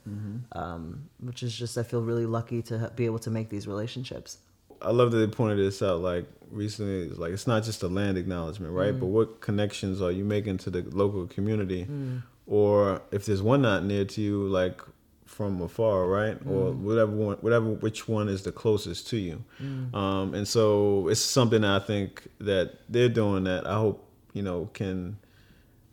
um, 0.53 1.09
which 1.19 1.43
is 1.43 1.55
just, 1.55 1.77
I 1.77 1.83
feel 1.83 2.01
really 2.01 2.25
lucky 2.25 2.61
to 2.63 2.91
be 2.95 3.05
able 3.05 3.19
to 3.19 3.29
make 3.29 3.49
these 3.49 3.67
relationships. 3.67 4.37
I 4.81 4.91
love 4.91 5.11
that 5.11 5.17
they 5.17 5.27
pointed 5.27 5.57
this 5.59 5.81
out 5.81 6.01
like 6.01 6.25
recently. 6.51 7.07
It's 7.07 7.17
like 7.17 7.31
it's 7.31 7.47
not 7.47 7.63
just 7.63 7.81
a 7.83 7.87
land 7.87 8.17
acknowledgement, 8.17 8.73
right? 8.73 8.93
Mm. 8.93 8.99
But 8.99 9.05
what 9.07 9.41
connections 9.41 10.01
are 10.01 10.11
you 10.11 10.23
making 10.25 10.57
to 10.59 10.69
the 10.69 10.81
local 10.91 11.25
community, 11.27 11.85
Mm. 11.85 12.21
or 12.45 13.01
if 13.11 13.25
there's 13.25 13.41
one 13.41 13.61
not 13.61 13.83
near 13.85 14.05
to 14.05 14.21
you, 14.21 14.47
like 14.47 14.81
from 15.25 15.61
afar, 15.61 16.07
right? 16.07 16.37
Or 16.45 16.71
Mm. 16.71 16.79
whatever 16.81 17.11
one, 17.11 17.37
whatever 17.41 17.65
which 17.71 18.07
one 18.07 18.29
is 18.29 18.43
the 18.43 18.51
closest 18.51 19.07
to 19.09 19.17
you. 19.17 19.43
Mm. 19.61 19.93
Um, 19.95 20.33
and 20.33 20.47
so 20.47 21.07
it's 21.09 21.19
something 21.21 21.61
that 21.61 21.81
I 21.81 21.85
think 21.85 22.27
that 22.39 22.75
they're 22.89 23.09
doing 23.09 23.43
that 23.45 23.65
I 23.67 23.75
hope 23.77 24.07
you 24.33 24.43
know 24.43 24.69
can 24.73 25.17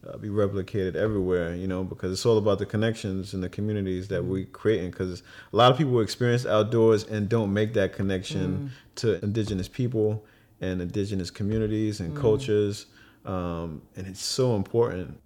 uh, 0.07 0.17
be 0.19 0.29
replicated 0.29 0.97
everywhere, 0.97 1.55
you 1.55 1.69
know, 1.69 1.85
because 1.85 2.11
it's 2.13 2.27
all 2.27 2.37
about 2.37 2.59
the 2.59 2.67
connections 2.67 3.35
and 3.35 3.43
the 3.43 3.49
communities 3.49 4.09
that 4.09 4.25
we 4.25 4.45
creating. 4.47 4.91
Because 4.91 5.23
a 5.53 5.57
lot 5.57 5.71
of 5.71 5.79
people 5.79 6.01
experience 6.01 6.45
outdoors 6.45 7.05
and 7.05 7.29
don't 7.29 7.53
make 7.53 7.73
that 7.75 7.93
connection 7.93 8.73
to 8.97 9.23
indigenous 9.25 9.69
people 9.69 10.25
and 10.61 10.83
indigenous 10.83 11.31
communities 11.31 12.01
and 12.01 12.15
Mm. 12.15 12.21
cultures, 12.21 12.87
um, 13.25 13.83
and 13.97 14.07
it's 14.09 14.23
so 14.25 14.57
important. 14.57 15.21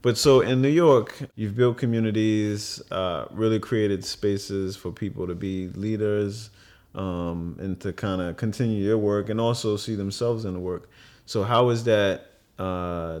But 0.00 0.16
so 0.16 0.40
in 0.40 0.62
New 0.62 0.68
York, 0.68 1.18
you've 1.34 1.56
built 1.56 1.78
communities, 1.78 2.80
uh, 2.90 3.26
really 3.30 3.58
created 3.58 4.04
spaces 4.04 4.76
for 4.76 4.92
people 4.92 5.26
to 5.26 5.34
be 5.34 5.68
leaders 5.68 6.50
um, 6.94 7.56
and 7.58 7.80
to 7.80 7.92
kind 7.92 8.20
of 8.20 8.36
continue 8.36 8.84
your 8.84 8.98
work 8.98 9.28
and 9.28 9.40
also 9.40 9.76
see 9.76 9.96
themselves 9.96 10.44
in 10.44 10.54
the 10.54 10.60
work. 10.60 10.88
So 11.26 11.42
how 11.42 11.70
is 11.70 11.84
that 11.84 12.26
uh, 12.58 13.20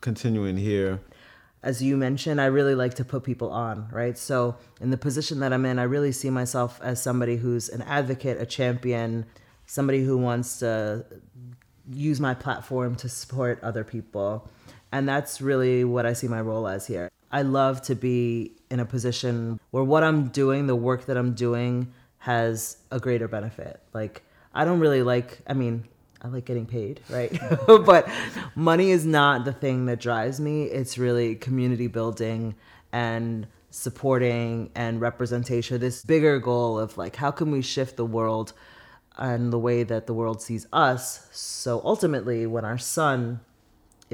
continuing 0.00 0.56
here? 0.56 1.00
as 1.64 1.82
you 1.82 1.96
mentioned, 1.96 2.42
I 2.42 2.46
really 2.46 2.74
like 2.74 2.92
to 2.94 3.06
put 3.06 3.24
people 3.24 3.50
on, 3.50 3.88
right? 3.90 4.18
So, 4.18 4.56
in 4.82 4.90
the 4.90 4.98
position 4.98 5.40
that 5.40 5.50
I'm 5.52 5.64
in, 5.64 5.78
I 5.78 5.84
really 5.84 6.12
see 6.12 6.28
myself 6.28 6.78
as 6.82 7.02
somebody 7.02 7.36
who's 7.36 7.70
an 7.70 7.80
advocate, 7.82 8.38
a 8.38 8.44
champion, 8.44 9.24
somebody 9.64 10.04
who 10.04 10.18
wants 10.18 10.58
to 10.58 11.06
use 11.90 12.20
my 12.20 12.34
platform 12.34 12.94
to 12.96 13.08
support 13.08 13.58
other 13.62 13.82
people. 13.82 14.50
And 14.94 15.08
that's 15.08 15.40
really 15.40 15.82
what 15.82 16.06
I 16.06 16.12
see 16.12 16.28
my 16.28 16.40
role 16.40 16.68
as 16.68 16.86
here. 16.86 17.10
I 17.32 17.42
love 17.42 17.82
to 17.82 17.96
be 17.96 18.52
in 18.70 18.78
a 18.78 18.84
position 18.84 19.58
where 19.72 19.82
what 19.82 20.04
I'm 20.04 20.28
doing, 20.28 20.68
the 20.68 20.76
work 20.76 21.06
that 21.06 21.16
I'm 21.16 21.34
doing, 21.34 21.92
has 22.18 22.76
a 22.92 23.00
greater 23.00 23.26
benefit. 23.26 23.80
Like, 23.92 24.22
I 24.54 24.64
don't 24.64 24.78
really 24.78 25.02
like, 25.02 25.40
I 25.48 25.52
mean, 25.54 25.88
I 26.22 26.28
like 26.28 26.44
getting 26.44 26.64
paid, 26.64 27.00
right? 27.10 27.36
but 27.66 28.08
money 28.54 28.92
is 28.92 29.04
not 29.04 29.44
the 29.44 29.52
thing 29.52 29.86
that 29.86 29.98
drives 29.98 30.38
me. 30.38 30.66
It's 30.66 30.96
really 30.96 31.34
community 31.34 31.88
building 31.88 32.54
and 32.92 33.48
supporting 33.70 34.70
and 34.76 35.00
representation. 35.00 35.80
This 35.80 36.04
bigger 36.04 36.38
goal 36.38 36.78
of 36.78 36.96
like, 36.96 37.16
how 37.16 37.32
can 37.32 37.50
we 37.50 37.62
shift 37.62 37.96
the 37.96 38.06
world 38.06 38.52
and 39.18 39.52
the 39.52 39.58
way 39.58 39.82
that 39.82 40.06
the 40.06 40.14
world 40.14 40.40
sees 40.40 40.68
us? 40.72 41.26
So 41.32 41.80
ultimately, 41.82 42.46
when 42.46 42.64
our 42.64 42.78
son 42.78 43.40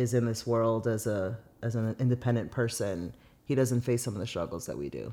is 0.01 0.15
in 0.15 0.27
this 0.27 0.47
world 0.47 0.87
as 0.87 1.07
a 1.07 1.39
as 1.63 1.77
an 1.77 1.95
independent 1.99 2.51
person, 2.51 3.15
he 3.45 3.55
doesn't 3.55 3.83
face 3.83 4.03
some 4.03 4.15
of 4.15 4.21
the 4.21 4.27
struggles 4.27 4.67
that 4.67 4.79
we 4.79 4.89
do. 4.89 5.13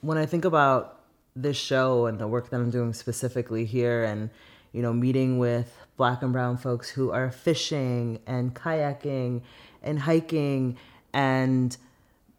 When 0.00 0.16
I 0.16 0.26
think 0.26 0.44
about 0.44 1.02
this 1.34 1.56
show 1.56 2.06
and 2.06 2.18
the 2.18 2.26
work 2.26 2.48
that 2.48 2.56
I'm 2.56 2.70
doing 2.70 2.94
specifically 2.94 3.66
here 3.66 4.04
and 4.04 4.30
you 4.72 4.82
know 4.82 4.92
meeting 4.92 5.38
with 5.38 5.76
black 5.96 6.22
and 6.22 6.32
brown 6.32 6.56
folks 6.56 6.88
who 6.90 7.10
are 7.10 7.30
fishing 7.30 8.20
and 8.26 8.54
kayaking 8.54 9.42
and 9.82 9.98
hiking 10.00 10.76
and 11.12 11.76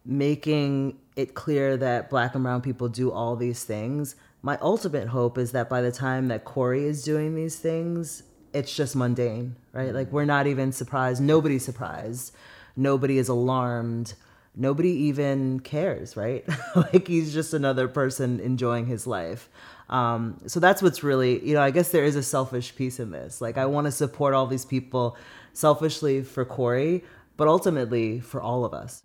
making 0.04 0.98
it 1.16 1.34
clear 1.34 1.76
that 1.76 2.10
black 2.10 2.34
and 2.34 2.44
brown 2.44 2.60
people 2.60 2.88
do 2.88 3.10
all 3.10 3.36
these 3.36 3.64
things 3.64 4.16
my 4.42 4.56
ultimate 4.60 5.08
hope 5.08 5.36
is 5.36 5.52
that 5.52 5.68
by 5.68 5.80
the 5.80 5.90
time 5.90 6.28
that 6.28 6.44
Corey 6.44 6.84
is 6.84 7.02
doing 7.02 7.34
these 7.34 7.56
things, 7.56 8.22
it's 8.52 8.74
just 8.74 8.96
mundane, 8.96 9.56
right? 9.72 9.94
Like 9.94 10.12
we're 10.12 10.24
not 10.24 10.46
even 10.46 10.72
surprised. 10.72 11.22
Nobody's 11.22 11.64
surprised. 11.64 12.34
Nobody 12.76 13.18
is 13.18 13.28
alarmed. 13.28 14.14
Nobody 14.54 14.90
even 14.90 15.60
cares, 15.60 16.16
right? 16.16 16.44
like 16.76 17.06
he's 17.06 17.32
just 17.32 17.54
another 17.54 17.88
person 17.88 18.40
enjoying 18.40 18.86
his 18.86 19.06
life. 19.06 19.48
Um, 19.88 20.40
so 20.46 20.60
that's 20.60 20.82
what's 20.82 21.02
really, 21.02 21.44
you 21.46 21.54
know, 21.54 21.62
I 21.62 21.70
guess 21.70 21.90
there 21.90 22.04
is 22.04 22.16
a 22.16 22.22
selfish 22.22 22.74
piece 22.76 23.00
in 23.00 23.10
this. 23.10 23.40
Like 23.40 23.56
I 23.56 23.66
want 23.66 23.86
to 23.86 23.92
support 23.92 24.34
all 24.34 24.46
these 24.46 24.64
people 24.64 25.16
selfishly 25.52 26.22
for 26.22 26.44
Corey, 26.44 27.04
but 27.36 27.48
ultimately 27.48 28.20
for 28.20 28.40
all 28.40 28.64
of 28.64 28.74
us. 28.74 29.02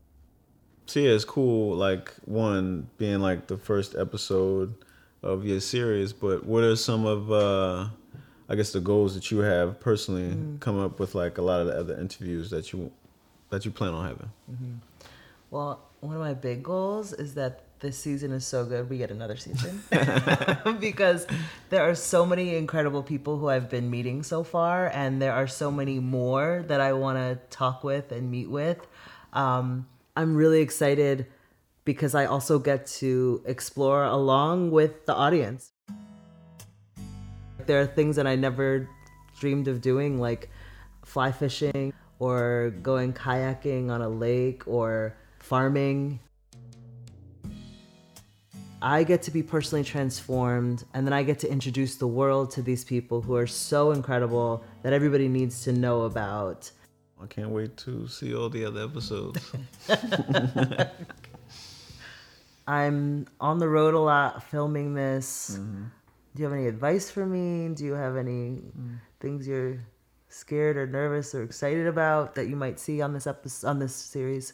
So 0.86 1.00
yeah, 1.00 1.12
it's 1.12 1.26
cool. 1.26 1.76
Like 1.76 2.14
one 2.26 2.90
being 2.98 3.20
like 3.20 3.48
the 3.48 3.58
first 3.58 3.96
episode 3.96 4.76
of 5.22 5.46
your 5.46 5.62
series, 5.62 6.12
but 6.12 6.46
what 6.46 6.64
are 6.64 6.76
some 6.76 7.06
of 7.06 7.32
uh 7.32 7.88
I 8.50 8.56
guess 8.56 8.72
the 8.72 8.82
goals 8.82 9.16
that 9.16 9.32
you 9.32 9.40
have 9.40 9.80
personally 9.80 10.36
mm. 10.36 10.60
come 10.60 10.80
up 10.80 11.00
with 11.00 11.16
like 11.16 11.38
a 11.38 11.42
lot 11.42 11.62
of 11.62 11.68
the 11.68 11.78
other 11.78 12.00
interviews 12.00 12.50
that 12.50 12.74
you 12.74 12.92
that 13.50 13.66
you 13.66 13.72
plan 13.72 13.94
on 13.94 14.06
having? 14.06 14.32
Mm-hmm. 14.52 14.74
Well, 15.52 15.82
one 16.00 16.16
of 16.16 16.22
my 16.22 16.34
big 16.34 16.64
goals 16.64 17.14
is 17.14 17.36
that 17.36 17.62
this 17.80 17.98
season 17.98 18.32
is 18.32 18.48
so 18.48 18.66
good 18.66 18.90
we 18.90 18.98
get 18.98 19.12
another 19.12 19.36
season 19.36 19.84
because 20.80 21.28
there 21.70 21.84
are 21.84 21.94
so 21.94 22.26
many 22.26 22.56
incredible 22.56 23.04
people 23.04 23.38
who 23.38 23.50
I've 23.50 23.70
been 23.70 23.90
meeting 23.90 24.24
so 24.24 24.44
far 24.44 24.88
and 24.88 25.22
there 25.22 25.34
are 25.34 25.48
so 25.48 25.70
many 25.70 26.00
more 26.00 26.64
that 26.70 26.80
I 26.80 26.94
want 26.94 27.18
to 27.18 27.40
talk 27.56 27.84
with 27.84 28.12
and 28.14 28.32
meet 28.32 28.50
with. 28.50 28.88
Um, 29.34 29.86
I'm 30.16 30.36
really 30.36 30.62
excited 30.62 31.28
because 31.84 32.16
I 32.16 32.26
also 32.26 32.58
get 32.58 32.88
to 32.88 33.44
explore 33.46 34.06
along 34.06 34.72
with 34.72 35.06
the 35.06 35.14
audience. 35.14 35.73
There 37.68 37.82
are 37.82 37.86
things 37.86 38.16
that 38.16 38.28
I 38.28 38.36
never 38.36 38.90
dreamed 39.40 39.68
of 39.68 39.82
doing, 39.82 40.20
like 40.20 40.50
fly 41.06 41.32
fishing 41.32 41.94
or 42.20 42.74
going 42.82 43.14
kayaking 43.14 43.90
on 43.90 44.02
a 44.02 44.10
lake 44.10 44.68
or 44.68 45.16
farming. 45.40 46.20
I 48.82 49.04
get 49.04 49.22
to 49.24 49.32
be 49.32 49.42
personally 49.42 49.86
transformed, 49.86 50.84
and 50.94 51.08
then 51.08 51.14
I 51.14 51.24
get 51.24 51.40
to 51.40 51.50
introduce 51.50 51.96
the 51.96 52.08
world 52.08 52.52
to 52.52 52.62
these 52.62 52.84
people 52.84 53.22
who 53.22 53.36
are 53.36 53.48
so 53.48 53.92
incredible 53.92 54.64
that 54.82 54.92
everybody 54.92 55.30
needs 55.30 55.64
to 55.64 55.72
know 55.72 56.02
about. 56.02 56.70
I 57.22 57.28
can't 57.28 57.50
wait 57.50 57.78
to 57.78 58.08
see 58.10 58.36
all 58.36 58.50
the 58.50 58.66
other 58.66 58.84
episodes. 58.84 59.40
I'm 62.68 63.28
on 63.40 63.60
the 63.60 63.68
road 63.68 63.94
a 63.94 64.00
lot 64.00 64.44
filming 64.44 64.94
this. 64.94 65.58
Mm-hmm. 65.60 65.84
Do 66.36 66.42
you 66.42 66.50
have 66.50 66.58
any 66.58 66.68
advice 66.68 67.12
for 67.12 67.26
me? 67.26 67.74
Do 67.74 67.86
you 67.86 67.94
have 67.94 68.18
any 68.18 68.62
mm. 68.78 68.98
things 69.20 69.48
you're 69.48 69.80
scared 70.30 70.78
or 70.78 70.88
nervous 70.88 71.36
or 71.36 71.44
excited 71.44 71.86
about 71.86 72.34
that 72.36 72.48
you 72.48 72.56
might 72.56 72.80
see 72.80 73.02
on 73.02 73.14
this 73.14 73.28
episode 73.28 73.68
on 73.68 73.80
this 73.80 73.94
series? 73.96 74.54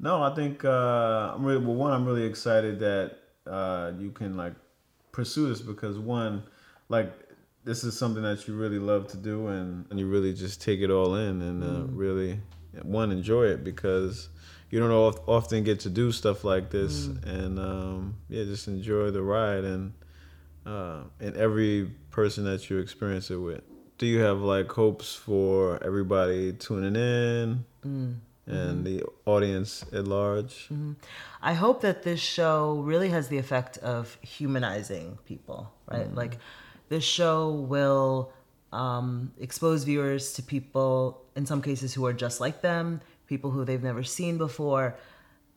No, 0.00 0.22
I 0.22 0.34
think 0.34 0.64
uh, 0.64 1.32
I'm 1.34 1.44
really 1.44 1.64
well. 1.64 1.74
One, 1.74 1.92
I'm 1.92 2.06
really 2.06 2.24
excited 2.24 2.78
that 2.80 3.18
uh, 3.46 3.92
you 3.98 4.12
can 4.12 4.36
like 4.36 4.54
pursue 5.10 5.48
this 5.48 5.60
because 5.60 5.98
one, 5.98 6.44
like 6.88 7.12
this 7.64 7.82
is 7.82 7.98
something 7.98 8.22
that 8.22 8.46
you 8.46 8.54
really 8.54 8.78
love 8.78 9.08
to 9.08 9.16
do 9.16 9.48
and, 9.48 9.86
and 9.90 9.98
you 9.98 10.06
really 10.06 10.32
just 10.32 10.62
take 10.62 10.80
it 10.80 10.90
all 10.90 11.16
in 11.16 11.42
and 11.42 11.64
uh, 11.64 11.66
mm. 11.66 11.88
really 11.92 12.40
one 12.82 13.10
enjoy 13.10 13.44
it 13.46 13.64
because 13.64 14.28
you 14.70 14.78
don't 14.78 14.92
often 15.26 15.64
get 15.64 15.80
to 15.80 15.90
do 15.90 16.12
stuff 16.12 16.44
like 16.44 16.70
this, 16.70 17.06
mm. 17.06 17.24
and 17.24 17.58
um, 17.58 18.16
yeah, 18.28 18.44
just 18.44 18.68
enjoy 18.68 19.10
the 19.10 19.22
ride 19.22 19.64
and 19.64 19.92
uh, 20.68 21.02
and 21.20 21.36
every 21.36 21.90
person 22.10 22.44
that 22.44 22.68
you 22.68 22.78
experience 22.78 23.30
it 23.30 23.36
with. 23.36 23.62
Do 23.98 24.06
you 24.06 24.20
have 24.20 24.40
like 24.40 24.70
hopes 24.70 25.14
for 25.14 25.82
everybody 25.82 26.52
tuning 26.52 26.96
in? 26.96 27.64
Mm 27.84 28.16
and 28.48 28.84
mm-hmm. 28.84 28.96
the 28.96 29.04
audience 29.26 29.84
at 29.92 30.08
large. 30.08 30.68
Mm-hmm. 30.72 30.92
I 31.42 31.52
hope 31.52 31.82
that 31.82 32.02
this 32.02 32.20
show 32.20 32.80
really 32.84 33.10
has 33.10 33.28
the 33.28 33.38
effect 33.38 33.78
of 33.78 34.16
humanizing 34.22 35.18
people, 35.26 35.70
right? 35.86 36.06
Mm-hmm. 36.06 36.16
Like, 36.16 36.38
this 36.88 37.04
show 37.04 37.50
will 37.50 38.32
um, 38.72 39.32
expose 39.38 39.84
viewers 39.84 40.32
to 40.34 40.42
people, 40.42 41.22
in 41.36 41.44
some 41.44 41.60
cases, 41.60 41.92
who 41.92 42.06
are 42.06 42.14
just 42.14 42.40
like 42.40 42.62
them, 42.62 43.02
people 43.26 43.50
who 43.50 43.64
they've 43.64 43.82
never 43.82 44.02
seen 44.02 44.38
before, 44.38 44.96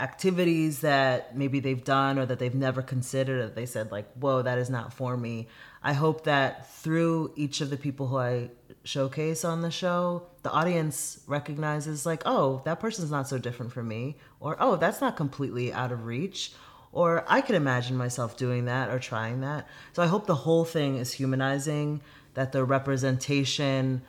activities 0.01 0.79
that 0.79 1.37
maybe 1.37 1.59
they've 1.59 1.83
done 1.83 2.17
or 2.17 2.25
that 2.25 2.39
they've 2.39 2.55
never 2.55 2.81
considered 2.81 3.43
that 3.43 3.55
they 3.55 3.67
said 3.67 3.91
like 3.91 4.11
whoa 4.13 4.41
that 4.41 4.57
is 4.57 4.69
not 4.69 4.91
for 4.91 5.15
me. 5.15 5.47
I 5.83 5.93
hope 5.93 6.23
that 6.23 6.73
through 6.73 7.33
each 7.35 7.61
of 7.61 7.69
the 7.69 7.77
people 7.77 8.07
who 8.07 8.17
i 8.17 8.49
showcase 8.83 9.45
on 9.45 9.61
the 9.61 9.69
show 9.69 10.23
the 10.41 10.49
audience 10.51 11.19
recognizes 11.27 12.03
like 12.03 12.23
oh 12.25 12.63
that 12.65 12.79
person's 12.79 13.11
not 13.11 13.27
so 13.27 13.37
different 13.37 13.71
from 13.71 13.87
me 13.87 14.17
or 14.39 14.57
oh 14.59 14.75
that's 14.75 15.01
not 15.01 15.15
completely 15.15 15.71
out 15.71 15.91
of 15.91 16.05
reach 16.05 16.51
or 16.91 17.23
i 17.27 17.39
could 17.39 17.55
imagine 17.55 17.95
myself 17.95 18.35
doing 18.35 18.65
that 18.65 18.89
or 18.89 18.97
trying 18.97 19.41
that. 19.41 19.67
So 19.93 20.01
i 20.01 20.07
hope 20.07 20.25
the 20.25 20.35
whole 20.47 20.65
thing 20.65 20.97
is 20.97 21.13
humanizing 21.13 22.01
that 22.33 22.51
the 22.53 22.63
representation 22.63 24.01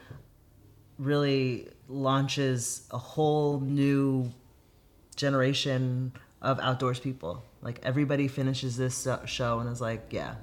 really 0.99 1.69
launches 1.89 2.87
a 2.91 2.99
whole 2.99 3.61
new 3.61 4.33
generation 5.17 6.13
of 6.41 6.59
outdoors 6.61 7.01
people. 7.01 7.45
Like 7.61 7.81
everybody 7.83 8.29
finishes 8.29 8.77
this 8.77 9.07
show 9.27 9.61
and 9.61 9.71
is 9.71 9.81
like, 9.81 10.07
yeah, 10.11 10.35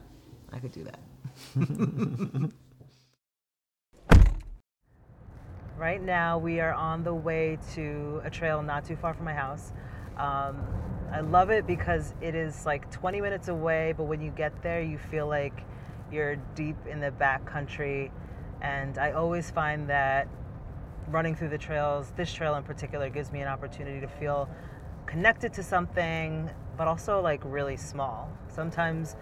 I 0.51 0.60
could 0.60 0.71
do 0.71 0.86
that. 0.86 0.99
right 5.77 6.01
now, 6.01 6.38
we 6.38 6.60
are 6.60 6.73
on 6.73 7.03
the 7.03 7.13
way 7.13 7.58
to 7.73 8.21
a 8.23 8.29
trail 8.29 8.62
not 8.62 8.86
too 8.86 8.95
far 8.95 9.13
from 9.13 9.25
my 9.25 9.34
house. 9.34 9.71
Um, 10.17 10.58
I 11.12 11.21
love 11.21 11.49
it 11.49 11.65
because 11.65 12.13
it 12.21 12.36
is 12.36 12.65
like 12.65 12.91
20 12.91 13.21
minutes 13.21 13.47
away, 13.47 13.93
but 13.97 14.03
when 14.03 14.21
you 14.21 14.32
get 14.32 14.62
there, 14.62 14.82
you 14.82 14.97
feel 14.97 15.27
like 15.27 15.63
you're 16.12 16.36
deep 16.55 16.75
in 16.89 16.99
the 16.99 17.12
back 17.12 17.45
country. 17.45 18.12
And 18.62 18.97
I 18.97 19.12
always 19.12 19.49
find 19.49 19.89
that 19.89 20.27
running 21.10 21.36
through 21.36 21.50
the 21.50 21.58
trails, 21.58 22.13
this 22.15 22.32
trail 22.32 22.56
in 22.56 22.63
particular, 22.63 23.10
gives 23.10 23.32
me 23.32 23.41
an 23.41 23.48
opportunity 23.48 24.00
to 24.00 24.08
feel 24.08 24.50
connected 25.06 25.54
to 25.54 25.63
something, 25.63 26.50
but 26.78 26.88
also 26.88 27.22
like 27.22 27.41
really 27.43 27.78
small. 27.78 28.30
Sometimes 28.48 29.15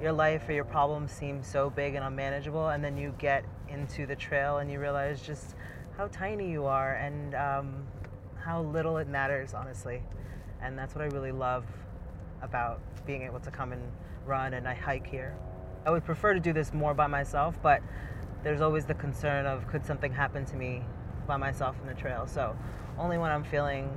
your 0.00 0.12
life 0.12 0.48
or 0.48 0.52
your 0.52 0.64
problems 0.64 1.12
seem 1.12 1.42
so 1.42 1.70
big 1.70 1.94
and 1.94 2.04
unmanageable, 2.04 2.68
and 2.68 2.82
then 2.82 2.96
you 2.96 3.14
get 3.18 3.44
into 3.68 4.06
the 4.06 4.16
trail 4.16 4.58
and 4.58 4.70
you 4.70 4.80
realize 4.80 5.22
just 5.22 5.54
how 5.96 6.08
tiny 6.08 6.50
you 6.50 6.64
are 6.64 6.94
and 6.94 7.34
um, 7.34 7.86
how 8.36 8.62
little 8.62 8.96
it 8.96 9.08
matters, 9.08 9.54
honestly. 9.54 10.02
And 10.62 10.76
that's 10.76 10.94
what 10.94 11.02
I 11.02 11.06
really 11.08 11.32
love 11.32 11.64
about 12.42 12.80
being 13.06 13.22
able 13.22 13.40
to 13.40 13.50
come 13.50 13.72
and 13.72 13.82
run 14.26 14.54
and 14.54 14.66
I 14.66 14.74
hike 14.74 15.06
here. 15.06 15.36
I 15.86 15.90
would 15.90 16.04
prefer 16.04 16.34
to 16.34 16.40
do 16.40 16.52
this 16.52 16.72
more 16.72 16.94
by 16.94 17.06
myself, 17.06 17.58
but 17.62 17.82
there's 18.42 18.60
always 18.60 18.86
the 18.86 18.94
concern 18.94 19.46
of 19.46 19.66
could 19.68 19.84
something 19.84 20.12
happen 20.12 20.44
to 20.46 20.56
me 20.56 20.82
by 21.30 21.36
myself 21.36 21.76
in 21.80 21.86
the 21.86 21.94
trail. 21.94 22.26
So 22.26 22.56
only 22.98 23.16
when 23.16 23.30
I'm 23.30 23.44
feeling 23.44 23.88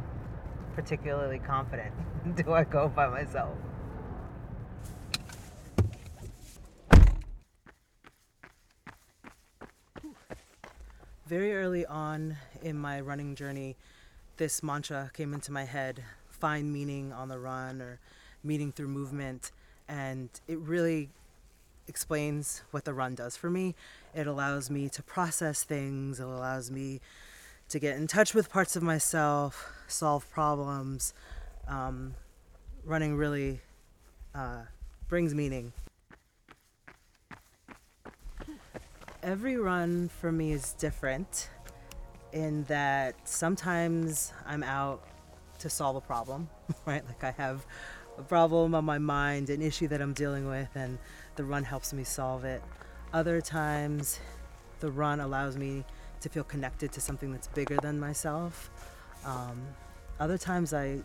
particularly 0.75 1.39
confident 1.39 1.91
do 2.35 2.53
I 2.53 2.63
go 2.63 2.87
by 2.87 3.07
myself. 3.07 3.57
Very 11.25 11.55
early 11.55 11.87
on 11.87 12.37
in 12.61 12.77
my 12.77 13.01
running 13.01 13.33
journey, 13.33 13.77
this 14.37 14.61
mantra 14.61 15.09
came 15.11 15.33
into 15.33 15.51
my 15.51 15.63
head 15.63 16.03
find 16.29 16.71
meaning 16.71 17.11
on 17.11 17.29
the 17.29 17.39
run 17.39 17.81
or 17.81 17.99
meaning 18.43 18.71
through 18.71 18.89
movement. 18.89 19.51
And 19.87 20.29
it 20.47 20.59
really 20.59 21.09
explains 21.87 22.61
what 22.69 22.85
the 22.85 22.93
run 22.93 23.15
does 23.15 23.35
for 23.35 23.49
me. 23.49 23.73
It 24.15 24.27
allows 24.27 24.69
me 24.69 24.89
to 24.89 25.03
process 25.03 25.63
things, 25.63 26.19
it 26.19 26.25
allows 26.25 26.69
me 26.69 27.01
to 27.69 27.79
get 27.79 27.97
in 27.97 28.07
touch 28.07 28.33
with 28.33 28.49
parts 28.49 28.75
of 28.75 28.83
myself, 28.83 29.71
solve 29.87 30.29
problems. 30.31 31.13
Um, 31.67 32.15
running 32.83 33.15
really 33.15 33.61
uh, 34.35 34.63
brings 35.07 35.33
meaning. 35.33 35.73
Every 39.21 39.57
run 39.57 40.09
for 40.09 40.31
me 40.31 40.51
is 40.51 40.73
different 40.73 41.49
in 42.33 42.63
that 42.65 43.15
sometimes 43.27 44.33
I'm 44.45 44.63
out 44.63 45.03
to 45.59 45.69
solve 45.69 45.95
a 45.95 46.01
problem, 46.01 46.49
right? 46.85 47.05
Like 47.07 47.23
I 47.23 47.31
have 47.31 47.65
a 48.17 48.23
problem 48.23 48.75
on 48.75 48.83
my 48.83 48.97
mind, 48.97 49.49
an 49.49 49.61
issue 49.61 49.87
that 49.87 50.01
I'm 50.01 50.13
dealing 50.13 50.47
with, 50.47 50.69
and 50.75 50.97
the 51.35 51.43
run 51.43 51.63
helps 51.63 51.93
me 51.93 52.03
solve 52.03 52.43
it. 52.43 52.61
Other 53.13 53.41
times, 53.41 54.19
the 54.79 54.89
run 54.89 55.19
allows 55.19 55.55
me 55.55 55.85
to 56.21 56.29
feel 56.29 56.43
connected 56.43 56.91
to 56.93 57.01
something 57.01 57.31
that's 57.31 57.47
bigger 57.47 57.77
than 57.77 57.99
myself. 57.99 58.71
Um, 59.23 59.61
other 60.19 60.37
times, 60.39 60.73
I 60.73 60.97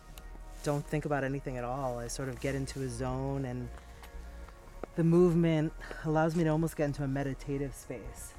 don't 0.64 0.86
think 0.86 1.04
about 1.04 1.22
anything 1.22 1.58
at 1.58 1.64
all. 1.64 1.98
I 1.98 2.08
sort 2.08 2.30
of 2.30 2.40
get 2.40 2.54
into 2.54 2.80
a 2.80 2.88
zone 2.88 3.44
and 3.44 3.68
the 4.96 5.04
movement 5.04 5.72
allows 6.06 6.34
me 6.34 6.44
to 6.44 6.50
almost 6.50 6.76
get 6.76 6.86
into 6.86 7.04
a 7.04 7.08
meditative 7.08 7.74
space. 7.74 8.32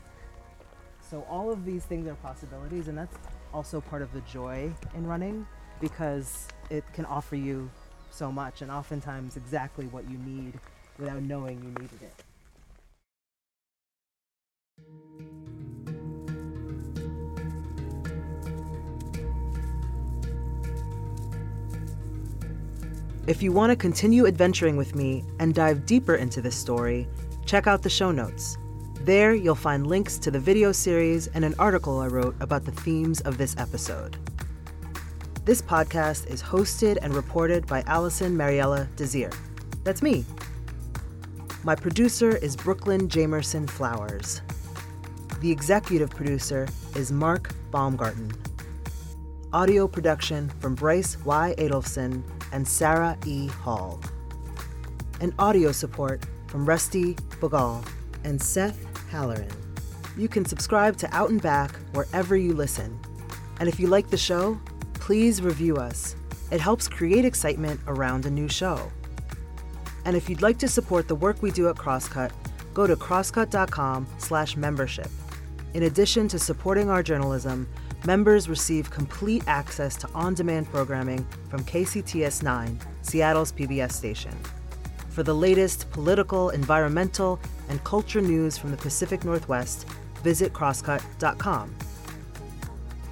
So 1.08 1.24
all 1.30 1.52
of 1.52 1.64
these 1.64 1.86
things 1.86 2.08
are 2.08 2.16
possibilities, 2.16 2.88
and 2.88 2.98
that's 2.98 3.16
also 3.54 3.82
part 3.82 4.02
of 4.02 4.12
the 4.14 4.22
joy 4.22 4.72
in 4.96 5.06
running 5.06 5.46
because 5.80 6.48
it 6.72 6.84
can 6.94 7.06
offer 7.06 7.36
you 7.36 7.70
so 8.10 8.32
much 8.32 8.62
and 8.64 8.72
oftentimes 8.72 9.38
exactly 9.38 9.86
what 9.86 10.10
you 10.10 10.18
need 10.18 10.60
without 10.98 11.22
knowing 11.22 11.64
you 11.64 11.70
needed 11.82 12.02
it. 12.02 12.24
If 23.30 23.44
you 23.44 23.52
want 23.52 23.70
to 23.70 23.76
continue 23.76 24.26
adventuring 24.26 24.76
with 24.76 24.96
me 24.96 25.24
and 25.40 25.54
dive 25.54 25.86
deeper 25.86 26.16
into 26.16 26.42
this 26.42 26.56
story, 26.56 27.08
check 27.46 27.68
out 27.68 27.84
the 27.84 27.90
show 27.90 28.12
notes. 28.12 28.58
There, 29.02 29.36
you'll 29.36 29.54
find 29.54 29.86
links 29.86 30.18
to 30.20 30.32
the 30.32 30.40
video 30.40 30.72
series 30.72 31.28
and 31.28 31.46
an 31.46 31.54
article 31.60 32.00
I 32.00 32.08
wrote 32.08 32.36
about 32.40 32.66
the 32.66 32.72
themes 32.72 33.22
of 33.22 33.38
this 33.38 33.56
episode. 33.60 34.18
This 35.46 35.62
podcast 35.62 36.26
is 36.28 36.42
hosted 36.42 36.98
and 37.04 37.14
reported 37.14 37.68
by 37.68 37.84
Alison 37.86 38.36
Mariella 38.36 38.88
Désir. 38.96 39.32
That's 39.84 40.02
me. 40.02 40.26
My 41.64 41.76
producer 41.76 42.36
is 42.36 42.56
Brooklyn 42.56 43.08
Jamerson 43.08 43.70
Flowers. 43.70 44.42
The 45.40 45.52
executive 45.52 46.10
producer 46.10 46.68
is 46.98 47.14
Mark 47.14 47.54
Baumgarten. 47.72 48.34
Audio 49.54 49.88
production 49.88 50.50
from 50.60 50.76
Bryce 50.76 51.16
Y. 51.24 51.56
Adelson 51.58 52.24
and 52.52 52.68
Sarah 52.68 53.18
E. 53.26 53.48
Hall. 53.48 54.02
And 55.22 55.34
audio 55.40 55.72
support 55.72 56.26
from 56.48 56.66
Rusty 56.66 57.14
Bagal 57.40 57.88
and 58.26 58.42
Seth 58.42 58.86
Halloran. 59.10 59.48
You 60.18 60.28
can 60.28 60.44
subscribe 60.44 60.98
to 60.98 61.08
Out 61.16 61.30
and 61.30 61.42
Back 61.42 61.74
wherever 61.94 62.36
you 62.36 62.54
listen. 62.54 63.00
And 63.62 63.70
if 63.70 63.80
you 63.80 63.88
like 63.88 64.10
the 64.10 64.18
show, 64.18 64.60
please 64.96 65.42
review 65.42 65.78
us. 65.78 66.18
It 66.52 66.60
helps 66.60 66.90
create 66.90 67.24
excitement 67.24 67.80
around 67.88 68.26
a 68.26 68.30
new 68.30 68.50
show. 68.50 68.92
And 70.04 70.18
if 70.18 70.30
you'd 70.30 70.42
like 70.42 70.58
to 70.58 70.68
support 70.68 71.08
the 71.08 71.16
work 71.16 71.42
we 71.42 71.52
do 71.52 71.70
at 71.70 71.78
Crosscut, 71.78 72.34
go 72.74 72.86
to 72.86 72.98
crosscut.com/membership. 72.98 75.10
In 75.76 75.84
addition 75.84 76.28
to 76.30 76.40
supporting 76.40 76.90
our 76.90 77.04
journalism, 77.04 77.68
members 78.06 78.50
receive 78.50 78.90
complete 78.90 79.44
access 79.46 79.96
to 79.98 80.10
on-demand 80.16 80.68
programming 80.72 81.28
from 81.48 81.64
KCTS 81.64 82.42
9, 82.42 82.80
Seattle's 83.04 83.52
PBS 83.52 83.92
station. 83.92 84.36
For 85.10 85.22
the 85.22 85.36
latest 85.36 85.92
political, 85.92 86.50
environmental, 86.50 87.40
and 87.70 87.84
culture 87.84 88.22
news 88.22 88.58
from 88.58 88.72
the 88.72 88.78
Pacific 88.78 89.24
Northwest, 89.24 89.88
visit 90.24 90.54
crosscut.com. 90.54 91.76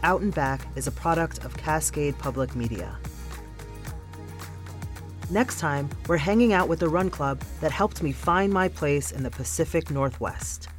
Out 0.02 0.22
and 0.22 0.34
Back 0.34 0.62
is 0.76 0.88
a 0.88 0.92
product 0.92 1.46
of 1.46 1.56
Cascade 1.58 2.18
Public 2.18 2.56
Media. 2.56 2.98
Next 5.30 5.60
time, 5.60 5.90
we're 6.08 6.18
hanging 6.18 6.54
out 6.54 6.70
with 6.70 6.80
the 6.80 6.90
run 6.90 7.12
club 7.12 7.40
that 7.62 7.72
helped 7.72 8.02
me 8.02 8.14
find 8.14 8.52
my 8.52 8.68
place 8.68 9.12
in 9.12 9.22
the 9.22 9.30
Pacific 9.30 9.92
Northwest. 9.92 10.70